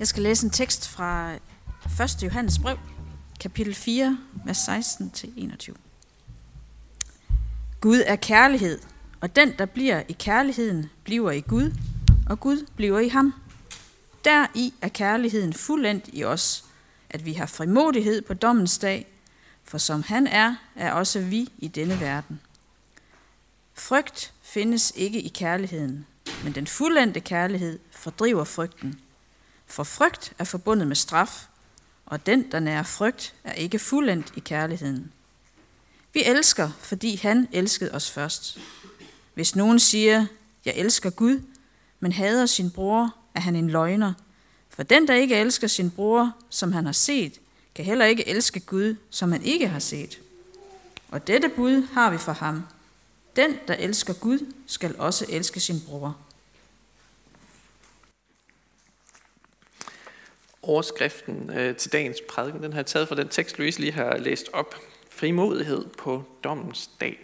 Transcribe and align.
Jeg 0.00 0.08
skal 0.08 0.22
læse 0.22 0.44
en 0.44 0.50
tekst 0.50 0.88
fra 0.88 1.32
1. 1.34 2.22
Johannes 2.22 2.58
brev, 2.58 2.78
kapitel 3.40 3.74
4, 3.74 4.18
vers 4.44 4.68
16-21. 4.68 5.74
Gud 7.80 8.02
er 8.06 8.16
kærlighed, 8.16 8.78
og 9.20 9.36
den, 9.36 9.52
der 9.58 9.66
bliver 9.66 10.02
i 10.08 10.12
kærligheden, 10.12 10.90
bliver 11.04 11.30
i 11.30 11.40
Gud, 11.40 11.76
og 12.28 12.40
Gud 12.40 12.66
bliver 12.76 12.98
i 12.98 13.08
ham. 13.08 13.34
Deri 14.24 14.74
er 14.82 14.88
kærligheden 14.88 15.52
fuldendt 15.52 16.08
i 16.12 16.24
os, 16.24 16.64
at 17.10 17.24
vi 17.24 17.32
har 17.32 17.46
frimodighed 17.46 18.22
på 18.22 18.34
dommens 18.34 18.78
dag, 18.78 19.06
for 19.64 19.78
som 19.78 20.02
han 20.02 20.26
er, 20.26 20.54
er 20.76 20.92
også 20.92 21.20
vi 21.20 21.48
i 21.58 21.68
denne 21.68 22.00
verden. 22.00 22.40
Frygt 23.74 24.32
findes 24.42 24.92
ikke 24.96 25.20
i 25.20 25.28
kærligheden, 25.28 26.06
men 26.44 26.54
den 26.54 26.66
fuldendte 26.66 27.20
kærlighed 27.20 27.78
fordriver 27.90 28.44
frygten. 28.44 29.00
For 29.70 29.84
frygt 29.84 30.32
er 30.38 30.44
forbundet 30.44 30.88
med 30.88 30.96
straf, 30.96 31.46
og 32.06 32.26
den, 32.26 32.52
der 32.52 32.60
nærer 32.60 32.82
frygt, 32.82 33.34
er 33.44 33.52
ikke 33.52 33.78
fuldendt 33.78 34.32
i 34.36 34.40
kærligheden. 34.40 35.12
Vi 36.12 36.22
elsker, 36.24 36.70
fordi 36.80 37.16
han 37.16 37.48
elskede 37.52 37.92
os 37.92 38.10
først. 38.10 38.58
Hvis 39.34 39.56
nogen 39.56 39.78
siger, 39.78 40.26
jeg 40.64 40.74
elsker 40.76 41.10
Gud, 41.10 41.42
men 42.00 42.12
hader 42.12 42.46
sin 42.46 42.70
bror, 42.70 43.14
er 43.34 43.40
han 43.40 43.56
en 43.56 43.70
løgner. 43.70 44.12
For 44.68 44.82
den, 44.82 45.08
der 45.08 45.14
ikke 45.14 45.36
elsker 45.36 45.66
sin 45.66 45.90
bror, 45.90 46.32
som 46.50 46.72
han 46.72 46.84
har 46.84 46.92
set, 46.92 47.40
kan 47.74 47.84
heller 47.84 48.04
ikke 48.04 48.28
elske 48.28 48.60
Gud, 48.60 48.96
som 49.10 49.32
han 49.32 49.42
ikke 49.42 49.68
har 49.68 49.78
set. 49.78 50.18
Og 51.08 51.26
dette 51.26 51.48
bud 51.48 51.88
har 51.92 52.10
vi 52.10 52.18
for 52.18 52.32
ham. 52.32 52.66
Den, 53.36 53.56
der 53.68 53.74
elsker 53.74 54.12
Gud, 54.12 54.52
skal 54.66 54.94
også 54.98 55.26
elske 55.28 55.60
sin 55.60 55.80
bror. 55.86 56.16
Overskriften 60.62 61.50
øh, 61.50 61.76
til 61.76 61.92
dagens 61.92 62.18
prædiken, 62.28 62.62
den 62.62 62.72
har 62.72 62.78
jeg 62.78 62.86
taget 62.86 63.08
fra 63.08 63.16
den 63.16 63.28
tekst, 63.28 63.58
Louise 63.58 63.80
lige 63.80 63.92
har 63.92 64.18
læst 64.18 64.50
op. 64.52 64.74
Frimodighed 65.10 65.86
på 65.98 66.24
dommens 66.44 66.90
dag. 67.00 67.18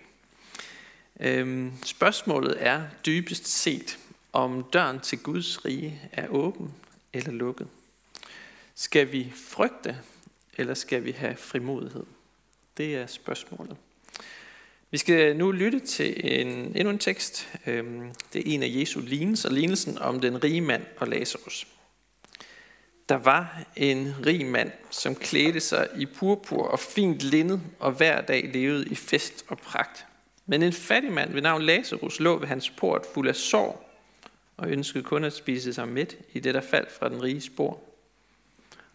Øhm, 1.20 1.72
spørgsmålet 1.84 2.56
er 2.58 2.82
dybest 3.06 3.46
set, 3.46 3.98
om 4.32 4.64
døren 4.72 5.00
til 5.00 5.18
Guds 5.18 5.64
rige 5.64 6.00
er 6.12 6.28
åben 6.28 6.74
eller 7.12 7.32
lukket. 7.32 7.68
Skal 8.74 9.12
vi 9.12 9.32
frygte, 9.36 9.96
eller 10.56 10.74
skal 10.74 11.04
vi 11.04 11.10
have 11.10 11.36
frimodighed? 11.36 12.04
Det 12.76 12.96
er 12.96 13.06
spørgsmålet. 13.06 13.76
Vi 14.90 14.98
skal 14.98 15.36
nu 15.36 15.50
lytte 15.50 15.80
til 15.80 16.40
en, 16.40 16.48
endnu 16.48 16.90
en 16.90 16.98
tekst. 16.98 17.48
Øhm, 17.66 18.10
det 18.32 18.38
er 18.40 18.54
en 18.54 18.62
af 18.62 18.68
Jesu 18.70 19.00
lignelser, 19.00 19.50
lignelsen 19.50 19.98
om 19.98 20.20
den 20.20 20.44
rige 20.44 20.60
mand 20.60 20.84
og 20.96 21.08
Lazarus. 21.08 21.66
Der 23.08 23.16
var 23.16 23.64
en 23.76 24.14
rig 24.26 24.46
mand, 24.46 24.72
som 24.90 25.14
klædte 25.14 25.60
sig 25.60 25.88
i 25.96 26.06
purpur 26.06 26.62
og 26.62 26.78
fint 26.78 27.20
linned, 27.20 27.58
og 27.78 27.92
hver 27.92 28.20
dag 28.20 28.50
levede 28.54 28.86
i 28.88 28.94
fest 28.94 29.44
og 29.48 29.58
pragt. 29.58 30.06
Men 30.46 30.62
en 30.62 30.72
fattig 30.72 31.12
mand 31.12 31.32
ved 31.32 31.42
navn 31.42 31.62
Lazarus 31.62 32.20
lå 32.20 32.38
ved 32.38 32.48
hans 32.48 32.70
port 32.70 33.06
fuld 33.14 33.28
af 33.28 33.36
sår, 33.36 33.90
og 34.56 34.68
ønskede 34.68 35.04
kun 35.04 35.24
at 35.24 35.32
spise 35.32 35.74
sig 35.74 35.88
midt 35.88 36.16
i 36.32 36.40
det, 36.40 36.54
der 36.54 36.60
faldt 36.60 36.92
fra 36.92 37.08
den 37.08 37.22
rige 37.22 37.40
spor. 37.40 37.80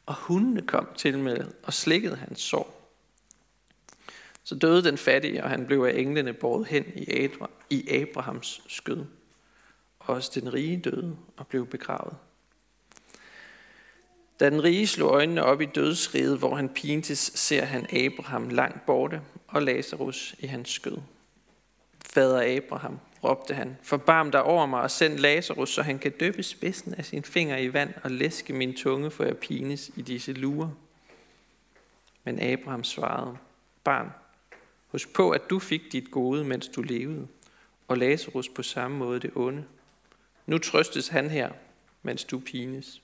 Og 0.06 0.16
hundene 0.16 0.62
kom 0.62 0.88
til 0.98 1.20
med 1.20 1.46
og 1.64 1.74
slikkede 1.74 2.16
hans 2.16 2.42
sår. 2.42 2.78
Så 4.44 4.56
døde 4.56 4.84
den 4.84 4.98
fattige, 4.98 5.44
og 5.44 5.50
han 5.50 5.66
blev 5.66 5.84
af 5.84 6.00
englene 6.00 6.34
båret 6.34 6.68
hen 6.68 6.86
i 7.70 7.90
Abrahams 7.90 8.62
skød. 8.68 9.06
Også 10.00 10.40
den 10.40 10.54
rige 10.54 10.78
døde 10.78 11.18
og 11.38 11.48
blev 11.48 11.68
begravet. 11.68 12.16
Da 14.42 14.50
den 14.50 14.64
rige 14.64 14.88
slog 14.88 15.12
øjnene 15.12 15.44
op 15.44 15.62
i 15.62 15.66
dødsriget, 15.66 16.38
hvor 16.38 16.56
han 16.56 16.70
pintes, 16.70 17.32
ser 17.36 17.66
han 17.66 17.86
Abraham 18.06 18.50
langt 18.50 18.86
borte 18.86 19.22
og 19.48 19.62
Lazarus 19.62 20.36
i 20.40 20.48
hans 20.48 20.70
skød. 20.70 20.98
Fader 22.06 22.58
Abraham, 22.58 23.00
råbte 23.24 23.54
han, 23.54 23.78
forbarm 23.84 24.32
dig 24.32 24.44
over 24.44 24.66
mig 24.66 24.82
og 24.82 24.92
send 24.92 25.20
Lazarus, 25.20 25.70
så 25.70 25.82
han 25.82 26.00
kan 26.00 26.12
døbe 26.12 26.44
spidsen 26.44 26.94
af 26.94 27.06
sin 27.06 27.24
finger 27.24 27.58
i 27.58 27.74
vand 27.74 27.94
og 28.04 28.12
læske 28.12 28.54
min 28.54 28.76
tunge, 28.76 29.12
for 29.12 29.24
jeg 29.24 29.38
pines 29.38 29.92
i 29.96 30.02
disse 30.02 30.34
lurer. 30.34 30.70
Men 32.24 32.40
Abraham 32.40 32.84
svarede, 32.84 33.38
barn, 33.84 34.10
husk 34.88 35.14
på, 35.14 35.30
at 35.30 35.50
du 35.50 35.60
fik 35.60 35.82
dit 35.92 36.12
gode, 36.12 36.44
mens 36.44 36.68
du 36.68 36.82
levede, 36.82 37.28
og 37.88 37.98
Lazarus 37.98 38.50
på 38.50 38.64
samme 38.64 38.98
måde 38.98 39.20
det 39.20 39.32
onde. 39.36 39.64
Nu 40.46 40.58
trøstes 40.58 41.08
han 41.08 41.30
her, 41.30 41.52
mens 42.04 42.24
du 42.24 42.40
pines. 42.40 43.01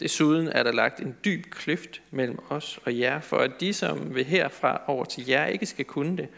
Desuden 0.00 0.48
er 0.48 0.62
der 0.62 0.72
lagt 0.72 1.00
en 1.00 1.16
dyb 1.24 1.50
kløft 1.50 2.02
mellem 2.10 2.38
os 2.48 2.80
og 2.84 2.98
jer, 2.98 3.20
for 3.20 3.38
at 3.38 3.52
de, 3.60 3.72
som 3.72 4.14
vil 4.14 4.24
herfra 4.24 4.82
over 4.86 5.04
til 5.04 5.26
jer, 5.26 5.46
ikke 5.46 5.66
skal 5.66 5.84
kunne 5.84 6.16
det, 6.16 6.28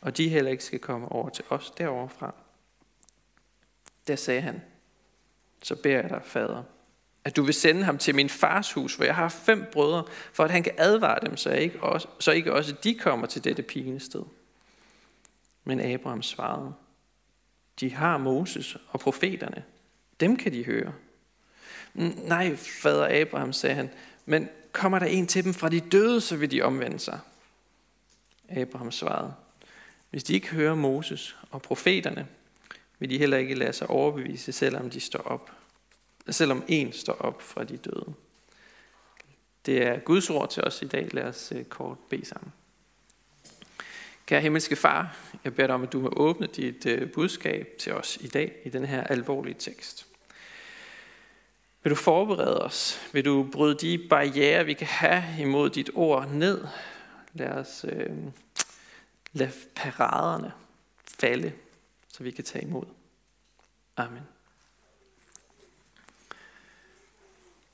og 0.00 0.16
de 0.16 0.28
heller 0.28 0.50
ikke 0.50 0.64
skal 0.64 0.78
komme 0.78 1.08
over 1.08 1.28
til 1.28 1.44
os 1.48 1.70
deroverfra. 1.70 2.34
Der 4.06 4.16
sagde 4.16 4.40
han, 4.40 4.62
så 5.62 5.76
beder 5.76 6.00
jeg 6.00 6.10
dig, 6.10 6.20
fader, 6.24 6.62
at 7.24 7.36
du 7.36 7.42
vil 7.42 7.54
sende 7.54 7.84
ham 7.84 7.98
til 7.98 8.14
min 8.14 8.28
fars 8.28 8.72
hus, 8.72 8.94
hvor 8.94 9.04
jeg 9.04 9.14
har 9.14 9.28
fem 9.28 9.66
brødre, 9.72 10.04
for 10.32 10.44
at 10.44 10.50
han 10.50 10.62
kan 10.62 10.74
advare 10.78 11.18
dem, 11.22 11.36
så 11.36 11.50
ikke 11.50 11.82
også, 11.82 12.08
så 12.20 12.32
ikke 12.32 12.52
også 12.52 12.74
de 12.84 12.94
kommer 12.94 13.26
til 13.26 13.44
dette 13.44 13.62
pinested. 13.62 14.22
Men 15.64 15.80
Abraham 15.80 16.22
svarede, 16.22 16.72
de 17.80 17.90
har 17.90 18.18
Moses 18.18 18.76
og 18.88 19.00
profeterne. 19.00 19.64
Dem 20.20 20.36
kan 20.36 20.52
de 20.52 20.64
høre. 20.64 20.92
Nej, 21.94 22.56
fader 22.56 23.20
Abraham, 23.20 23.52
sagde 23.52 23.74
han, 23.74 23.90
men 24.26 24.48
kommer 24.72 24.98
der 24.98 25.06
en 25.06 25.26
til 25.26 25.44
dem 25.44 25.54
fra 25.54 25.68
de 25.68 25.80
døde, 25.80 26.20
så 26.20 26.36
vil 26.36 26.50
de 26.50 26.62
omvende 26.62 26.98
sig. 26.98 27.18
Abraham 28.48 28.90
svarede, 28.90 29.34
hvis 30.10 30.24
de 30.24 30.34
ikke 30.34 30.48
hører 30.48 30.74
Moses 30.74 31.36
og 31.50 31.62
profeterne, 31.62 32.26
vil 32.98 33.10
de 33.10 33.18
heller 33.18 33.36
ikke 33.36 33.54
lade 33.54 33.72
sig 33.72 33.90
overbevise, 33.90 34.52
selvom 34.52 34.90
de 34.90 35.00
står 35.00 35.22
op. 35.22 35.50
Selvom 36.30 36.64
en 36.68 36.92
står 36.92 37.12
op 37.12 37.42
fra 37.42 37.64
de 37.64 37.76
døde. 37.76 38.14
Det 39.66 39.86
er 39.86 39.98
Guds 39.98 40.30
ord 40.30 40.50
til 40.50 40.64
os 40.64 40.82
i 40.82 40.86
dag. 40.86 41.08
Lad 41.12 41.24
os 41.24 41.52
øh, 41.56 41.64
kort 41.64 41.98
bede 42.10 42.24
sammen. 42.24 42.52
Kære 44.26 44.40
himmelske 44.40 44.76
far, 44.76 45.16
jeg 45.44 45.54
beder 45.54 45.66
dig 45.66 45.74
om, 45.74 45.82
at 45.82 45.92
du 45.92 46.00
må 46.00 46.12
åbne 46.16 46.46
dit 46.46 46.86
øh, 46.86 47.12
budskab 47.12 47.68
til 47.78 47.92
os 47.92 48.18
i 48.20 48.26
dag 48.26 48.56
i 48.64 48.68
den 48.68 48.84
her 48.84 49.04
alvorlige 49.04 49.56
tekst. 49.58 50.06
Vil 51.82 51.90
du 51.90 51.96
forberede 51.96 52.62
os? 52.62 53.08
Vil 53.12 53.24
du 53.24 53.48
bryde 53.52 53.74
de 53.74 54.08
barriere, 54.08 54.64
vi 54.64 54.74
kan 54.74 54.86
have 54.86 55.24
imod 55.38 55.70
dit 55.70 55.90
ord 55.94 56.28
ned? 56.28 56.66
Lad 57.32 57.50
os 57.50 57.84
øh, 57.88 58.16
lade 59.32 59.52
paraderne 59.76 60.52
falde, 61.20 61.52
så 62.08 62.22
vi 62.22 62.30
kan 62.30 62.44
tage 62.44 62.64
imod. 62.64 62.84
Amen. 63.96 64.22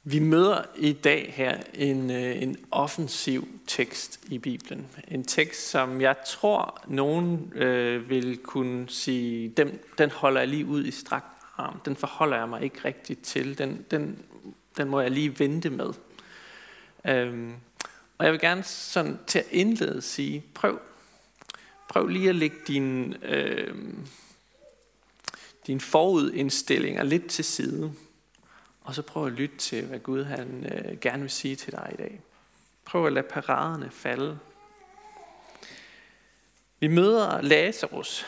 Vi 0.09 0.19
møder 0.19 0.63
i 0.77 0.93
dag 0.93 1.33
her 1.37 1.61
en, 1.75 2.11
øh, 2.11 2.43
en 2.43 2.57
offensiv 2.71 3.49
tekst 3.67 4.21
i 4.29 4.39
Bibelen. 4.39 4.87
En 5.09 5.25
tekst, 5.25 5.71
som 5.71 6.01
jeg 6.01 6.17
tror, 6.27 6.81
nogen 6.89 7.53
øh, 7.55 8.09
vil 8.09 8.39
kunne 8.39 8.89
sige, 8.89 9.49
den, 9.49 9.79
den 9.99 10.11
holder 10.11 10.41
jeg 10.41 10.49
lige 10.49 10.67
ud 10.67 10.85
i 10.85 10.91
strakt 10.91 11.36
arm. 11.57 11.81
Den 11.85 11.97
forholder 11.97 12.37
jeg 12.37 12.49
mig 12.49 12.63
ikke 12.63 12.79
rigtigt 12.85 13.23
til. 13.23 13.59
Den, 13.59 13.87
den, 13.91 14.25
den 14.77 14.89
må 14.89 15.01
jeg 15.01 15.11
lige 15.11 15.39
vente 15.39 15.71
med. 15.71 15.93
Øhm, 17.07 17.55
og 18.19 18.25
jeg 18.25 18.33
vil 18.33 18.41
gerne 18.41 18.63
sådan 18.63 19.19
til 19.27 19.39
at 19.39 19.47
indlede 19.51 20.03
sige, 20.03 20.45
prøv, 20.55 20.81
prøv 21.89 22.07
lige 22.07 22.29
at 22.29 22.35
lægge 22.35 22.57
din, 22.67 23.17
øh, 23.23 23.75
dine 25.67 25.81
forudindstillinger 25.81 27.03
lidt 27.03 27.27
til 27.27 27.45
side. 27.45 27.93
Og 28.81 28.95
så 28.95 29.03
prøv 29.03 29.27
at 29.27 29.33
lytte 29.33 29.57
til, 29.57 29.87
hvad 29.87 29.99
Gud 29.99 30.25
han 30.25 30.67
øh, 30.73 30.99
gerne 31.01 31.23
vil 31.23 31.31
sige 31.31 31.57
til 31.57 31.73
dig 31.73 31.91
i 31.93 31.97
dag. 31.97 32.21
Prøv 32.85 33.07
at 33.07 33.13
lade 33.13 33.27
paraderne 33.31 33.91
falde. 33.91 34.39
Vi 36.81 36.87
møder 36.87 37.41
Lazarus, 37.41 38.27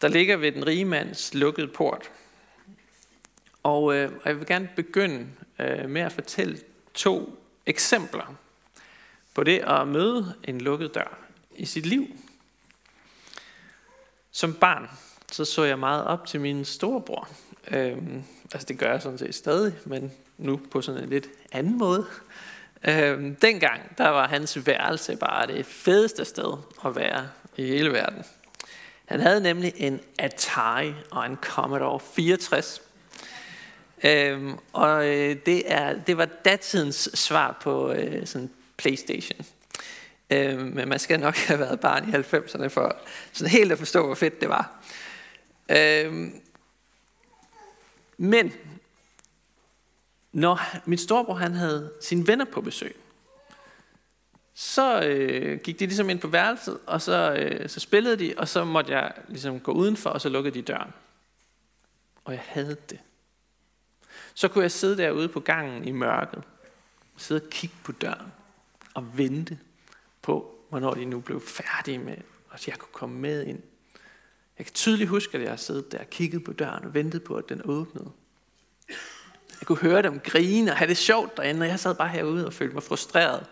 der 0.00 0.08
ligger 0.08 0.36
ved 0.36 0.52
den 0.52 0.66
rige 0.66 0.84
mands 0.84 1.34
lukkede 1.34 1.68
port. 1.68 2.10
Og 3.62 3.94
øh, 3.94 4.12
jeg 4.24 4.38
vil 4.38 4.46
gerne 4.46 4.68
begynde 4.76 5.26
øh, 5.58 5.90
med 5.90 6.02
at 6.02 6.12
fortælle 6.12 6.58
to 6.94 7.38
eksempler 7.66 8.34
på 9.34 9.44
det 9.44 9.58
at 9.58 9.88
møde 9.88 10.34
en 10.44 10.60
lukket 10.60 10.94
dør 10.94 11.18
i 11.56 11.66
sit 11.66 11.86
liv. 11.86 12.06
Som 14.30 14.54
barn, 14.54 14.90
så 15.32 15.44
så 15.44 15.64
jeg 15.64 15.78
meget 15.78 16.04
op 16.04 16.26
til 16.26 16.40
min 16.40 16.64
storebror. 16.64 17.28
Øhm, 17.70 18.22
altså 18.52 18.66
det 18.66 18.78
gør 18.78 18.90
jeg 18.90 19.02
sådan 19.02 19.18
set 19.18 19.34
stadig, 19.34 19.74
men 19.84 20.12
nu 20.38 20.60
på 20.70 20.82
sådan 20.82 21.02
en 21.02 21.08
lidt 21.08 21.28
anden 21.52 21.78
måde. 21.78 22.06
Øhm, 22.84 23.36
dengang, 23.36 23.98
der 23.98 24.08
var 24.08 24.28
hans 24.28 24.66
værelse 24.66 25.16
bare 25.16 25.46
det 25.46 25.66
fedeste 25.66 26.24
sted 26.24 26.52
at 26.84 26.96
være 26.96 27.28
i 27.56 27.66
hele 27.66 27.92
verden. 27.92 28.24
Han 29.04 29.20
havde 29.20 29.40
nemlig 29.40 29.72
en 29.76 30.00
Atari 30.18 30.94
og 31.10 31.26
en 31.26 31.36
Commodore 31.36 32.00
64. 32.00 32.82
Øhm, 34.04 34.58
og 34.72 35.08
øh, 35.08 35.36
det, 35.46 35.72
er, 35.72 36.02
det 36.02 36.16
var 36.16 36.24
datidens 36.24 37.10
svar 37.14 37.58
på 37.62 37.92
øh, 37.92 38.26
sådan 38.26 38.50
Playstation. 38.76 39.46
Øhm, 40.30 40.60
men 40.60 40.88
man 40.88 40.98
skal 40.98 41.20
nok 41.20 41.36
have 41.48 41.60
været 41.60 41.80
barn 41.80 42.08
i 42.08 42.12
90'erne 42.12 42.66
for 42.66 42.96
sådan 43.32 43.50
helt 43.50 43.72
at 43.72 43.78
forstå, 43.78 44.06
hvor 44.06 44.14
fedt 44.14 44.40
det 44.40 44.48
var. 44.48 44.82
Øhm, 45.68 46.40
men 48.16 48.52
når 50.32 50.60
min 50.84 50.98
storebror 50.98 51.34
han 51.34 51.54
havde 51.54 51.92
sine 52.00 52.26
venner 52.26 52.44
på 52.44 52.60
besøg, 52.60 52.96
så 54.54 55.02
øh, 55.02 55.60
gik 55.60 55.78
de 55.78 55.86
ligesom 55.86 56.10
ind 56.10 56.18
på 56.18 56.28
værelset, 56.28 56.78
og 56.86 57.02
så, 57.02 57.32
øh, 57.32 57.68
så 57.68 57.80
spillede 57.80 58.16
de, 58.16 58.34
og 58.36 58.48
så 58.48 58.64
måtte 58.64 58.92
jeg 58.92 59.12
ligesom 59.28 59.60
gå 59.60 59.72
udenfor, 59.72 60.10
og 60.10 60.20
så 60.20 60.28
lukkede 60.28 60.54
de 60.54 60.62
døren. 60.62 60.90
Og 62.24 62.32
jeg 62.32 62.42
havde 62.46 62.76
det. 62.90 62.98
Så 64.34 64.48
kunne 64.48 64.62
jeg 64.62 64.70
sidde 64.70 64.96
derude 64.96 65.28
på 65.28 65.40
gangen 65.40 65.88
i 65.88 65.90
mørket, 65.90 66.42
sidde 67.16 67.40
og 67.40 67.50
kigge 67.50 67.76
på 67.84 67.92
døren, 67.92 68.32
og 68.94 69.18
vente 69.18 69.58
på, 70.22 70.54
hvornår 70.68 70.94
de 70.94 71.04
nu 71.04 71.20
blev 71.20 71.40
færdige 71.40 71.98
med, 71.98 72.16
at 72.52 72.68
jeg 72.68 72.78
kunne 72.78 72.92
komme 72.92 73.20
med 73.20 73.46
ind. 73.46 73.62
Jeg 74.58 74.66
kan 74.66 74.74
tydeligt 74.74 75.10
huske, 75.10 75.38
at 75.38 75.44
jeg 75.44 75.58
siddet 75.58 75.92
der 75.92 75.98
og 75.98 76.10
kigget 76.10 76.44
på 76.44 76.52
døren 76.52 76.84
og 76.84 76.94
ventet 76.94 77.24
på, 77.24 77.34
at 77.34 77.48
den 77.48 77.60
åbnede. 77.64 78.10
Jeg 79.60 79.66
kunne 79.66 79.78
høre 79.78 80.02
dem 80.02 80.20
grine 80.20 80.70
og 80.70 80.76
have 80.76 80.88
det 80.88 80.96
sjovt 80.96 81.36
derinde, 81.36 81.60
og 81.60 81.68
jeg 81.68 81.80
sad 81.80 81.94
bare 81.94 82.08
herude 82.08 82.46
og 82.46 82.52
følte 82.52 82.74
mig 82.74 82.82
frustreret 82.82 83.46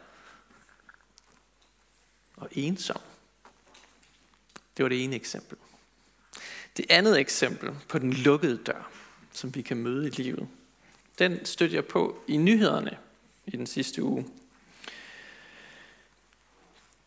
og 2.36 2.48
ensom. 2.52 3.00
Det 4.76 4.82
var 4.82 4.88
det 4.88 5.04
ene 5.04 5.16
eksempel. 5.16 5.58
Det 6.76 6.86
andet 6.90 7.20
eksempel 7.20 7.70
på 7.88 7.98
den 7.98 8.12
lukkede 8.12 8.56
dør, 8.56 8.90
som 9.32 9.54
vi 9.54 9.62
kan 9.62 9.76
møde 9.76 10.06
i 10.06 10.10
livet, 10.10 10.48
den 11.20 11.44
støtter 11.44 11.76
jeg 11.76 11.84
på 11.84 12.22
i 12.28 12.36
nyhederne 12.36 12.98
i 13.46 13.50
den 13.50 13.66
sidste 13.66 14.02
uge. 14.02 14.26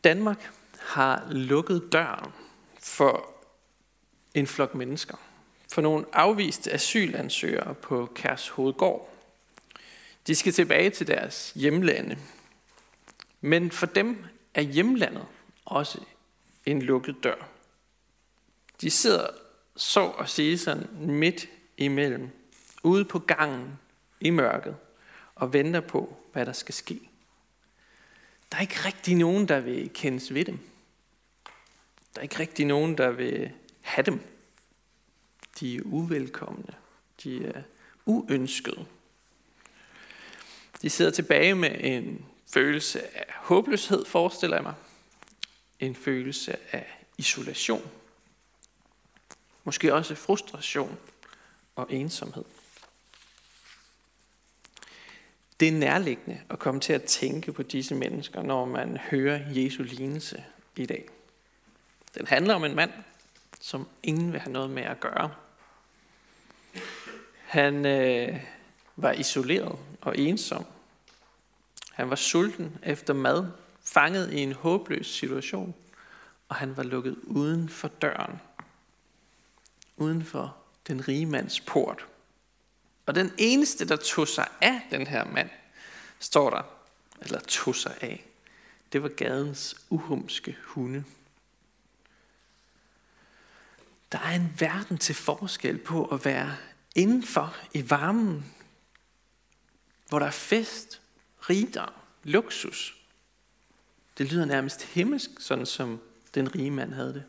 Danmark 0.03 0.51
har 0.79 1.27
lukket 1.31 1.89
døren 1.91 2.31
for 2.79 3.29
en 4.33 4.47
flok 4.47 4.75
mennesker. 4.75 5.17
For 5.71 5.81
nogle 5.81 6.05
afviste 6.13 6.71
asylansøgere 6.71 7.75
på 7.75 8.11
Kærs 8.15 8.47
Hovedgård. 8.47 9.13
De 10.27 10.35
skal 10.35 10.53
tilbage 10.53 10.89
til 10.89 11.07
deres 11.07 11.51
hjemlande. 11.55 12.17
Men 13.41 13.71
for 13.71 13.85
dem 13.85 14.25
er 14.53 14.61
hjemlandet 14.61 15.25
også 15.65 15.99
en 16.65 16.81
lukket 16.81 17.15
dør. 17.23 17.47
De 18.81 18.89
sidder 18.89 19.27
så 19.75 20.09
at 20.09 20.29
sige 20.29 20.57
sådan 20.57 20.87
midt 20.99 21.49
imellem, 21.77 22.29
ude 22.83 23.05
på 23.05 23.19
gangen 23.19 23.79
i 24.23 24.29
mørket, 24.29 24.75
og 25.35 25.53
venter 25.53 25.79
på, 25.79 26.17
hvad 26.33 26.45
der 26.45 26.53
skal 26.53 26.73
ske. 26.73 27.09
Der 28.51 28.57
er 28.57 28.61
ikke 28.61 28.85
rigtig 28.85 29.15
nogen, 29.15 29.47
der 29.47 29.59
vil 29.59 29.89
kendes 29.93 30.33
ved 30.33 30.45
dem. 30.45 30.59
Der 32.13 32.19
er 32.19 32.23
ikke 32.23 32.39
rigtig 32.39 32.65
nogen, 32.65 32.97
der 32.97 33.11
vil 33.11 33.51
have 33.81 34.05
dem. 34.05 34.21
De 35.59 35.75
er 35.75 35.81
uvelkomne. 35.85 36.73
De 37.23 37.45
er 37.45 37.61
uønskede. 38.05 38.85
De 40.81 40.89
sidder 40.89 41.11
tilbage 41.11 41.55
med 41.55 41.75
en 41.79 42.25
følelse 42.53 43.17
af 43.17 43.25
håbløshed, 43.35 44.05
forestiller 44.05 44.57
jeg 44.57 44.63
mig. 44.63 44.73
En 45.79 45.95
følelse 45.95 46.57
af 46.75 47.05
isolation. 47.17 47.91
Måske 49.63 49.93
også 49.93 50.15
frustration 50.15 50.97
og 51.75 51.93
ensomhed. 51.93 52.43
Det 55.59 55.67
er 55.67 55.71
nærliggende 55.71 56.41
at 56.49 56.59
komme 56.59 56.79
til 56.79 56.93
at 56.93 57.03
tænke 57.03 57.51
på 57.51 57.63
disse 57.63 57.95
mennesker, 57.95 58.41
når 58.41 58.65
man 58.65 58.97
hører 58.97 59.39
Jesu 59.49 59.83
lignelse 59.83 60.43
i 60.75 60.85
dag. 60.85 61.09
Den 62.17 62.27
handler 62.27 62.53
om 62.53 62.63
en 62.63 62.75
mand, 62.75 62.91
som 63.61 63.87
ingen 64.03 64.31
vil 64.31 64.39
have 64.39 64.53
noget 64.53 64.69
med 64.69 64.83
at 64.83 64.99
gøre. 64.99 65.31
Han 67.45 67.85
øh, 67.85 68.39
var 68.95 69.11
isoleret 69.11 69.79
og 70.01 70.17
ensom. 70.17 70.65
Han 71.91 72.09
var 72.09 72.15
sulten 72.15 72.77
efter 72.83 73.13
mad, 73.13 73.47
fanget 73.83 74.33
i 74.33 74.37
en 74.37 74.53
håbløs 74.53 75.07
situation, 75.07 75.75
og 76.49 76.55
han 76.55 76.77
var 76.77 76.83
lukket 76.83 77.15
uden 77.23 77.69
for 77.69 77.87
døren. 77.87 78.41
Uden 79.97 80.23
for 80.25 80.55
den 80.87 81.07
rige 81.07 81.25
mands 81.25 81.59
port. 81.59 82.05
Og 83.05 83.15
den 83.15 83.31
eneste, 83.37 83.87
der 83.87 83.95
tog 83.95 84.27
sig 84.27 84.47
af 84.61 84.87
den 84.91 85.07
her 85.07 85.25
mand, 85.25 85.49
står 86.19 86.49
der, 86.49 86.61
eller 87.21 87.39
tog 87.39 87.75
sig 87.75 87.97
af, 88.01 88.25
det 88.93 89.03
var 89.03 89.09
gadens 89.09 89.75
uhumske 89.89 90.57
hunde. 90.63 91.03
Der 94.11 94.19
er 94.19 94.31
en 94.31 94.55
verden 94.59 94.97
til 94.97 95.15
forskel 95.15 95.77
på 95.77 96.05
at 96.05 96.25
være 96.25 96.55
indenfor 96.95 97.55
i 97.73 97.89
varmen, 97.89 98.53
hvor 100.09 100.19
der 100.19 100.25
er 100.25 100.31
fest, 100.31 101.01
rigdom, 101.49 101.93
luksus. 102.23 102.97
Det 104.17 104.31
lyder 104.31 104.45
nærmest 104.45 104.83
himmelsk, 104.83 105.29
sådan 105.39 105.65
som 105.65 106.01
den 106.35 106.55
rige 106.55 106.71
mand 106.71 106.93
havde 106.93 107.13
det. 107.13 107.23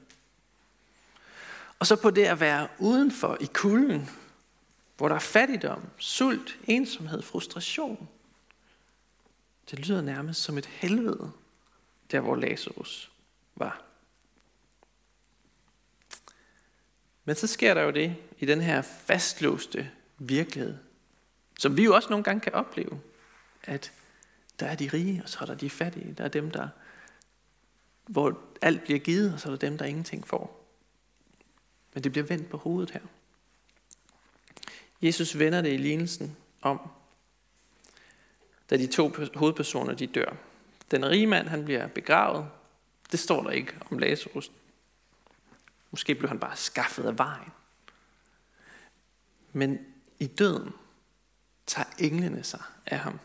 Og 1.79 1.87
så 1.87 1.97
på 1.97 2.11
det 2.11 2.25
at 2.25 2.41
være 2.41 2.69
udenfor 2.79 3.37
i 3.41 3.49
kulden, 3.55 4.11
hvor 5.05 5.09
der 5.09 5.17
er 5.17 5.21
fattigdom, 5.21 5.83
sult, 5.99 6.59
ensomhed, 6.65 7.23
frustration. 7.23 8.09
Det 9.71 9.79
lyder 9.79 10.01
nærmest 10.01 10.43
som 10.43 10.59
et 10.59 10.67
helvede, 10.67 11.33
der 12.11 12.21
hvor 12.21 12.37
Lazarus 12.37 13.13
var. 13.57 13.85
Men 17.25 17.37
så 17.37 17.47
sker 17.47 17.75
der 17.75 17.83
jo 17.83 17.91
det 17.91 18.17
i 18.39 18.47
den 18.47 18.61
her 18.61 18.83
fastlåste 18.83 19.91
virkelighed, 20.19 20.77
som 21.59 21.77
vi 21.77 21.85
jo 21.85 21.95
også 21.95 22.09
nogle 22.11 22.25
gange 22.25 22.41
kan 22.41 22.55
opleve, 22.55 23.01
at 23.63 23.93
der 24.61 24.67
er 24.67 24.75
de 24.75 24.89
rige, 24.93 25.23
og 25.23 25.29
så 25.29 25.39
er 25.41 25.47
der 25.47 25.55
de 25.55 25.71
fattige. 25.71 26.15
Der 26.19 26.25
er 26.25 26.29
dem, 26.29 26.51
der, 26.51 26.69
hvor 28.07 28.41
alt 28.63 28.85
bliver 28.85 28.99
givet, 28.99 29.33
og 29.35 29.41
så 29.41 29.49
er 29.49 29.57
der 29.57 29.69
dem, 29.69 29.79
der 29.79 29.85
ingenting 29.85 30.27
får. 30.27 30.67
Men 31.95 32.05
det 32.05 32.13
bliver 32.13 32.27
vendt 32.27 32.49
på 32.49 32.57
hovedet 32.57 32.91
her. 32.91 33.01
Jesus 35.05 35.39
vender 35.39 35.63
det 35.63 35.73
i 35.73 35.77
lignelsen 35.77 36.37
om, 36.63 36.91
da 38.71 38.77
de 38.77 38.87
to 38.87 39.15
hovedpersoner 39.35 39.95
de 39.95 40.07
dør. 40.07 40.37
Den 40.91 41.07
rige 41.07 41.27
mand, 41.27 41.49
han 41.49 41.65
bliver 41.65 41.87
begravet. 41.87 42.49
Det 43.13 43.21
står 43.21 43.43
der 43.43 43.51
ikke 43.51 43.75
om 43.91 43.99
Lazarus. 43.99 44.51
Måske 45.91 46.15
blev 46.15 46.29
han 46.29 46.39
bare 46.39 46.57
skaffet 46.57 47.05
af 47.05 47.19
vejen. 47.19 47.51
Men 49.53 49.79
i 50.19 50.27
døden 50.27 50.73
tager 51.67 51.89
englene 51.99 52.45
sig 52.45 52.63
af 52.87 52.99
ham. 52.99 53.21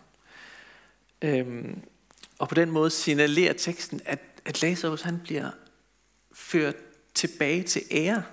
Øhm, 1.22 1.82
og 2.40 2.50
på 2.50 2.56
den 2.56 2.72
måde 2.72 2.90
signalerer 2.90 3.54
teksten, 3.54 4.02
at, 4.06 4.20
at 4.46 4.62
Lazarus 4.62 5.02
han 5.02 5.20
bliver 5.20 5.52
ført 6.32 6.76
tilbage 7.14 7.64
til 7.64 7.82
ære. 7.92 8.24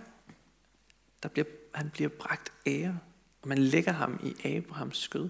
Der 1.22 1.28
bliver, 1.28 1.46
han 1.74 1.90
bliver 1.90 2.08
bragt 2.08 2.52
ære 2.66 2.98
man 3.46 3.58
lægger 3.58 3.92
ham 3.92 4.20
i 4.22 4.56
Abrahams 4.56 4.98
skød. 4.98 5.28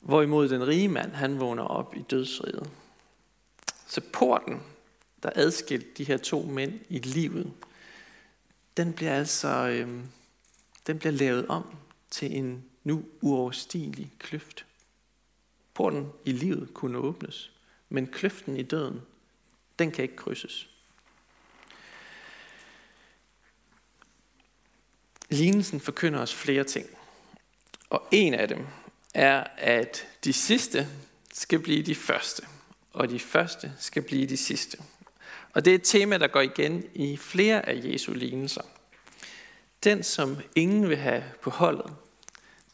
Hvorimod 0.00 0.48
den 0.48 0.66
rige 0.66 0.88
mand, 0.88 1.12
han 1.12 1.40
vågner 1.40 1.62
op 1.62 1.96
i 1.96 2.02
dødsriget. 2.10 2.70
Så 3.86 4.00
porten, 4.12 4.62
der 5.22 5.30
adskilte 5.34 5.86
de 5.98 6.04
her 6.04 6.16
to 6.16 6.42
mænd 6.42 6.80
i 6.88 6.98
livet, 6.98 7.52
den 8.76 8.92
bliver 8.92 9.14
altså 9.14 9.48
øh, 9.48 10.04
den 10.86 10.98
bliver 10.98 11.12
lavet 11.12 11.46
om 11.46 11.76
til 12.10 12.36
en 12.36 12.64
nu 12.84 13.04
uoverstigelig 13.20 14.12
kløft. 14.18 14.66
Porten 15.74 16.08
i 16.24 16.32
livet 16.32 16.74
kunne 16.74 16.98
åbnes, 16.98 17.52
men 17.88 18.06
kløften 18.06 18.56
i 18.56 18.62
døden, 18.62 19.02
den 19.78 19.90
kan 19.90 20.02
ikke 20.02 20.16
krydses. 20.16 20.68
Lignelsen 25.28 25.80
forkynder 25.80 26.20
os 26.20 26.34
flere 26.34 26.64
ting. 26.64 26.86
Og 27.90 28.08
en 28.10 28.34
af 28.34 28.48
dem 28.48 28.66
er, 29.14 29.44
at 29.56 30.06
de 30.24 30.32
sidste 30.32 30.88
skal 31.32 31.58
blive 31.58 31.82
de 31.82 31.94
første, 31.94 32.42
og 32.92 33.10
de 33.10 33.20
første 33.20 33.72
skal 33.78 34.02
blive 34.02 34.26
de 34.26 34.36
sidste. 34.36 34.78
Og 35.52 35.64
det 35.64 35.70
er 35.70 35.74
et 35.74 35.82
tema, 35.84 36.18
der 36.18 36.26
går 36.26 36.40
igen 36.40 36.84
i 36.94 37.16
flere 37.16 37.68
af 37.68 37.80
Jesu 37.84 38.12
lignelser. 38.12 38.62
Den, 39.84 40.02
som 40.02 40.36
ingen 40.54 40.88
vil 40.88 40.96
have 40.96 41.24
på 41.42 41.50
holdet. 41.50 41.92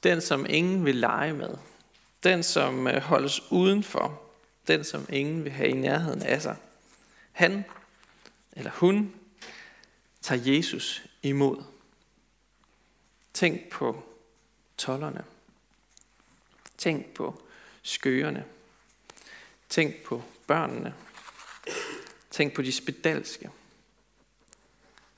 Den, 0.03 0.21
som 0.21 0.47
ingen 0.49 0.85
vil 0.85 0.97
lege 0.97 1.33
med. 1.33 1.57
Den, 2.23 2.43
som 2.43 2.87
øh, 2.87 3.03
holdes 3.03 3.53
udenfor. 3.53 4.23
Den, 4.67 4.85
som 4.85 5.07
ingen 5.13 5.45
vil 5.45 5.53
have 5.53 5.69
i 5.69 5.73
nærheden 5.73 6.23
af 6.23 6.43
sig. 6.43 6.57
Han 7.33 7.65
eller 8.53 8.71
hun 8.71 9.13
tager 10.23 10.53
Jesus 10.53 11.03
imod 11.23 11.74
Tænk 13.35 13.71
på 13.71 14.03
tollerne. 14.77 15.25
Tænk 16.79 17.07
på 17.07 17.43
skøerne. 17.83 18.45
Tænk 19.69 20.03
på 20.05 20.23
børnene. 20.47 20.95
Tænk 22.31 22.55
på 22.55 22.63
de 22.63 22.73
spedalske. 22.73 23.51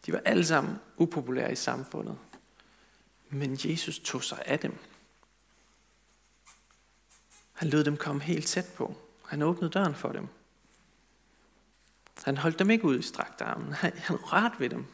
De 0.06 0.12
var 0.12 0.23
alle 0.25 0.46
sammen 0.46 0.78
upopulære 0.96 1.52
i 1.52 1.56
samfundet. 1.56 2.18
Men 3.28 3.58
Jesus 3.64 3.99
tog 3.99 4.25
sig 4.25 4.42
af 4.46 4.58
dem. 4.58 4.78
Han 7.52 7.70
lod 7.70 7.85
dem 7.85 7.96
komme 7.96 8.23
helt 8.23 8.46
tæt 8.46 8.73
på. 8.76 8.96
Han 9.26 9.42
åbnede 9.42 9.70
døren 9.70 9.94
for 9.94 10.12
dem. 10.12 10.28
Han 12.25 12.37
holdt 12.37 12.58
dem 12.58 12.70
ikke 12.70 12.85
ud 12.85 12.99
i 12.99 13.02
strakt 13.02 13.40
armen. 13.40 13.73
Han, 13.73 13.92
han 13.99 14.16
rørte 14.16 14.61
ved 14.61 14.70
dem. 14.70 14.87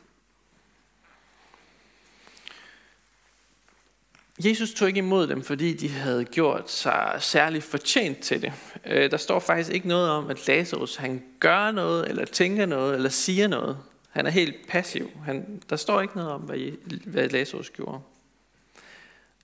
Jesus 4.44 4.75
tog 4.75 4.88
ikke 4.88 4.99
imod 4.99 5.26
dem, 5.26 5.42
fordi 5.42 5.72
de 5.72 5.88
havde 5.88 6.25
gjort 6.25 6.70
sig 6.70 7.16
særligt 7.20 7.64
fortjent 7.64 8.18
til 8.18 8.42
det. 8.42 8.52
Øh, 8.87 9.11
der 9.11 9.16
står 9.16 9.38
faktisk 9.38 9.70
ikke 9.70 9.88
noget 9.88 10.11
om, 10.11 10.30
at 10.30 10.49
Lazarus 10.49 10.96
han 10.96 11.22
gør 11.40 11.70
noget, 11.70 12.08
eller 12.08 12.25
tænker 12.25 12.66
noget, 12.66 12.94
eller 12.94 13.08
siger 13.08 13.49
noget. 13.49 13.78
Han 14.11 14.26
er 14.26 14.30
helt 14.30 14.68
passiv. 14.68 15.11
Han, 15.25 15.62
der 15.70 15.76
står 15.76 16.00
ikke 16.00 16.16
noget 16.16 16.30
om, 16.30 16.40
hvad, 16.40 16.58
hvad 17.06 17.28
Lazarus 17.28 17.70
gjorde. 17.70 18.00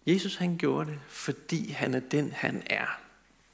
Jesus 0.06 0.36
han 0.36 0.56
gjorde 0.58 0.90
det, 0.90 0.98
fordi 1.08 1.70
han 1.70 1.94
er 1.94 2.00
den, 2.00 2.32
han 2.32 2.62
er. 2.66 3.00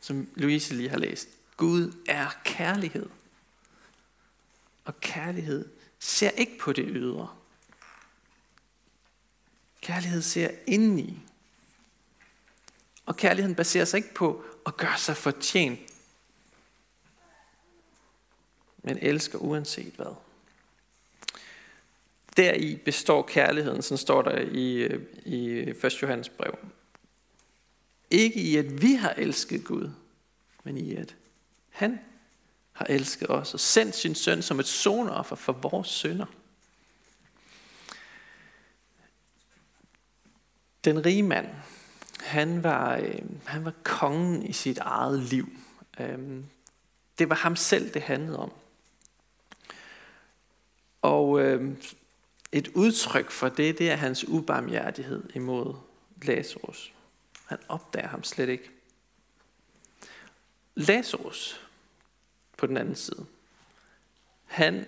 Som 0.00 0.28
Louise 0.34 0.74
lige 0.74 0.88
har 0.88 0.98
læst. 0.98 1.28
Gud 1.56 1.92
er 2.08 2.26
kærlighed. 2.44 3.08
Og 4.84 5.00
kærlighed 5.00 5.68
ser 5.98 6.30
ikke 6.30 6.58
på 6.58 6.72
det 6.72 6.84
ydre. 6.88 7.28
Kærlighed 9.80 10.22
ser 10.22 10.50
indeni. 10.66 11.18
Og 13.06 13.16
kærligheden 13.16 13.54
baserer 13.54 13.84
sig 13.84 13.98
ikke 13.98 14.14
på 14.14 14.44
at 14.66 14.76
gøre 14.76 14.98
sig 14.98 15.16
fortjent, 15.16 15.80
men 18.82 18.98
elsker 18.98 19.38
uanset 19.38 19.92
hvad. 19.94 20.14
Deri 22.36 22.76
består 22.76 23.22
kærligheden, 23.22 23.82
som 23.82 23.96
står 23.96 24.22
der 24.22 24.38
i, 24.40 24.86
i 25.24 25.48
1. 25.84 26.02
Johannes 26.02 26.28
brev. 26.28 26.58
Ikke 28.10 28.40
i, 28.40 28.56
at 28.56 28.82
vi 28.82 28.94
har 28.94 29.10
elsket 29.10 29.64
Gud, 29.64 29.90
men 30.64 30.78
i, 30.78 30.94
at 30.94 31.16
han 31.70 32.00
har 32.72 32.86
elsket 32.86 33.30
os 33.30 33.54
og 33.54 33.60
sendt 33.60 33.96
sin 33.96 34.14
søn 34.14 34.42
som 34.42 34.60
et 34.60 34.66
sonoffer 34.66 35.36
for 35.36 35.52
vores 35.52 35.88
synder. 35.88 36.26
Den 40.84 41.06
rige 41.06 41.22
mand, 41.22 41.46
han 42.34 42.62
var, 42.62 42.96
øh, 42.96 43.18
han 43.44 43.64
var 43.64 43.72
kongen 43.82 44.42
i 44.42 44.52
sit 44.52 44.78
eget 44.78 45.22
liv. 45.22 45.48
Øh, 46.00 46.18
det 47.18 47.28
var 47.28 47.34
ham 47.34 47.56
selv, 47.56 47.94
det 47.94 48.02
handlede 48.02 48.38
om. 48.38 48.52
Og 51.02 51.40
øh, 51.40 51.76
et 52.52 52.68
udtryk 52.68 53.30
for 53.30 53.48
det, 53.48 53.78
det 53.78 53.90
er 53.90 53.96
hans 53.96 54.28
ubarmhjertighed 54.28 55.22
imod 55.34 55.74
Lazarus. 56.22 56.92
Han 57.46 57.58
opdager 57.68 58.08
ham 58.08 58.24
slet 58.24 58.48
ikke. 58.48 58.70
Lazarus, 60.74 61.66
på 62.56 62.66
den 62.66 62.76
anden 62.76 62.96
side, 62.96 63.26
han 64.44 64.86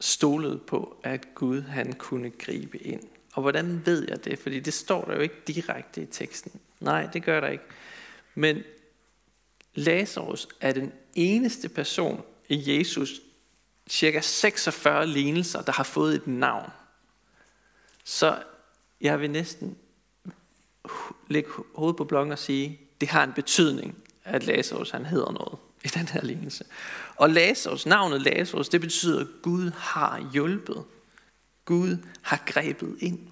stolede 0.00 0.58
på, 0.58 0.96
at 1.02 1.34
Gud 1.34 1.62
han 1.62 1.92
kunne 1.92 2.30
gribe 2.30 2.78
ind. 2.78 3.08
Og 3.32 3.42
hvordan 3.42 3.82
ved 3.86 4.06
jeg 4.08 4.24
det? 4.24 4.38
Fordi 4.38 4.60
det 4.60 4.74
står 4.74 5.04
der 5.04 5.14
jo 5.14 5.20
ikke 5.20 5.34
direkte 5.46 6.02
i 6.02 6.06
teksten. 6.06 6.60
Nej, 6.80 7.08
det 7.12 7.22
gør 7.22 7.40
der 7.40 7.48
ikke. 7.48 7.64
Men 8.34 8.62
Lazarus 9.74 10.48
er 10.60 10.72
den 10.72 10.92
eneste 11.14 11.68
person 11.68 12.24
i 12.48 12.78
Jesus 12.78 13.20
cirka 13.88 14.20
46 14.20 15.06
lignelser, 15.06 15.62
der 15.62 15.72
har 15.72 15.84
fået 15.84 16.14
et 16.14 16.26
navn. 16.26 16.70
Så 18.04 18.42
jeg 19.00 19.20
vil 19.20 19.30
næsten 19.30 19.76
lægge 21.28 21.50
hovedet 21.74 21.96
på 21.96 22.04
blokken 22.04 22.32
og 22.32 22.38
sige, 22.38 22.80
det 23.00 23.08
har 23.08 23.24
en 23.24 23.32
betydning, 23.32 23.98
at 24.24 24.46
Lazarus 24.46 24.90
han 24.90 25.06
hedder 25.06 25.32
noget 25.32 25.58
i 25.84 25.88
den 25.88 26.08
her 26.08 26.22
lignelse. 26.22 26.64
Og 27.16 27.30
Lazarus, 27.30 27.86
navnet 27.86 28.22
Lazarus, 28.22 28.68
det 28.68 28.80
betyder, 28.80 29.20
at 29.20 29.26
Gud 29.42 29.70
har 29.70 30.30
hjulpet. 30.32 30.84
Gud 31.70 31.96
har 32.22 32.42
grebet 32.46 32.96
ind. 33.00 33.28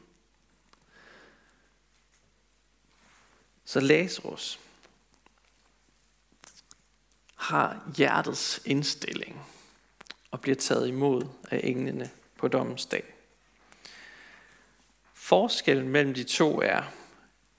Så 3.64 3.80
Lazarus 3.80 4.60
har 7.34 7.92
hjertets 7.96 8.60
indstilling 8.64 9.46
og 10.30 10.40
bliver 10.40 10.54
taget 10.54 10.88
imod 10.88 11.26
af 11.50 11.60
englene 11.64 12.10
på 12.36 12.48
dommens 12.48 12.86
dag. 12.86 13.14
Forskellen 15.14 15.88
mellem 15.88 16.14
de 16.14 16.24
to 16.24 16.60
er, 16.60 16.82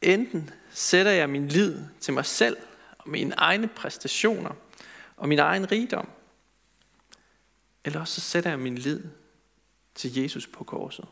enten 0.02 0.50
sætter 0.72 1.12
jeg 1.12 1.30
min 1.30 1.48
lid 1.48 1.86
til 2.00 2.14
mig 2.14 2.26
selv 2.26 2.58
og 2.98 3.10
mine 3.10 3.36
egne 3.36 3.68
præstationer 3.68 4.52
og 5.18 5.30
min 5.30 5.40
egen 5.40 5.72
rigdom, 5.72 6.10
eller 7.86 8.00
også 8.00 8.22
så 8.22 8.22
sætter 8.22 8.50
jeg 8.50 8.60
min 8.60 8.78
lid 8.78 9.19
til 10.00 10.18
Jesus 10.18 10.48
på 10.48 10.64
korset. 10.64 11.06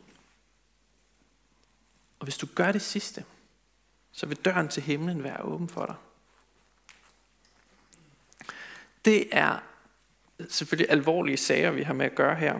Og 2.19 2.23
hvis 2.23 2.37
du 2.37 2.47
gør 2.55 2.71
det 2.71 2.81
sidste, 2.81 3.25
så 4.11 4.25
vil 4.25 4.37
døren 4.37 4.67
til 4.67 4.83
himlen 4.83 5.23
være 5.23 5.43
åben 5.43 5.69
for 5.69 5.85
dig. 5.85 5.95
Det 9.05 9.27
er 9.31 9.59
selvfølgelig 10.49 10.91
alvorlige 10.91 11.37
sager, 11.37 11.71
vi 11.71 11.83
har 11.83 11.93
med 11.93 12.05
at 12.05 12.15
gøre 12.15 12.35
her. 12.35 12.59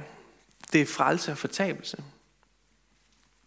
Det 0.74 0.82
er 0.82 0.86
frelse 0.86 1.32
og 1.32 1.38
fortabelse. 1.38 2.04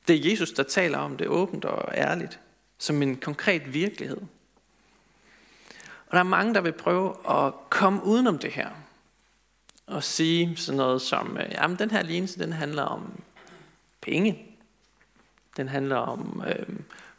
Det 0.08 0.16
er 0.16 0.30
Jesus, 0.30 0.52
der 0.52 0.62
taler 0.62 0.98
om 0.98 1.16
det 1.16 1.28
åbent 1.28 1.64
og 1.64 1.94
ærligt, 1.94 2.40
som 2.78 3.02
en 3.02 3.16
konkret 3.16 3.74
virkelighed. 3.74 4.20
Og 6.06 6.12
der 6.12 6.18
er 6.18 6.22
mange, 6.22 6.54
der 6.54 6.60
vil 6.60 6.72
prøve 6.72 7.30
at 7.30 7.54
komme 7.70 8.04
udenom 8.04 8.38
det 8.38 8.52
her. 8.52 8.70
Og 9.90 10.04
sige 10.04 10.56
sådan 10.56 10.76
noget 10.76 11.02
som, 11.02 11.38
øh, 11.38 11.50
jamen 11.52 11.78
den 11.78 11.90
her 11.90 12.02
lignelse, 12.02 12.38
den 12.38 12.52
handler 12.52 12.82
om 12.82 13.22
penge. 14.00 14.56
Den 15.56 15.68
handler 15.68 15.96
om, 15.96 16.44
øh, 16.46 16.68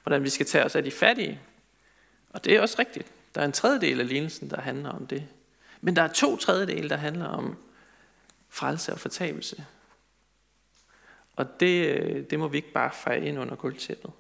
hvordan 0.04 0.24
vi 0.24 0.30
skal 0.30 0.46
tage 0.46 0.66
os 0.66 0.76
af 0.76 0.84
de 0.84 0.92
fattige. 0.92 1.40
Og 2.30 2.44
det 2.44 2.56
er 2.56 2.62
også 2.62 2.76
rigtigt. 2.80 3.08
Der 3.36 3.42
er 3.42 3.46
en 3.46 3.52
tredjedel 3.52 4.00
af 4.00 4.08
lignelsen, 4.08 4.50
der 4.50 4.62
handler 4.62 4.90
om 4.90 5.08
det. 5.08 5.28
Men 5.82 5.96
der 5.96 6.02
er 6.02 6.08
to 6.08 6.38
tredjedele, 6.38 6.90
der 6.90 6.96
handler 6.98 7.26
om 7.26 7.58
frelse 8.50 8.94
og 8.94 9.00
fortabelse. 9.00 9.66
Og 11.36 11.60
det, 11.60 11.88
øh, 11.88 12.30
det 12.30 12.40
må 12.40 12.48
vi 12.48 12.58
ikke 12.58 12.72
bare 12.72 12.92
fejre 12.92 13.26
ind 13.26 13.40
under 13.40 13.56
guldtæppet. 13.56 14.12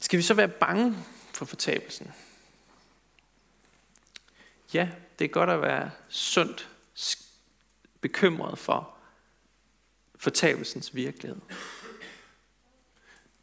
Skal 0.00 0.16
vi 0.16 0.22
så 0.22 0.34
være 0.34 0.48
bange 0.48 0.96
for 1.32 1.44
fortabelsen? 1.44 2.12
Ja, 4.74 4.88
det 5.18 5.24
er 5.24 5.28
godt 5.28 5.50
at 5.50 5.62
være 5.62 5.90
sundt 6.08 6.70
bekymret 8.00 8.58
for 8.58 8.94
fortabelsens 10.16 10.94
virkelighed. 10.94 11.40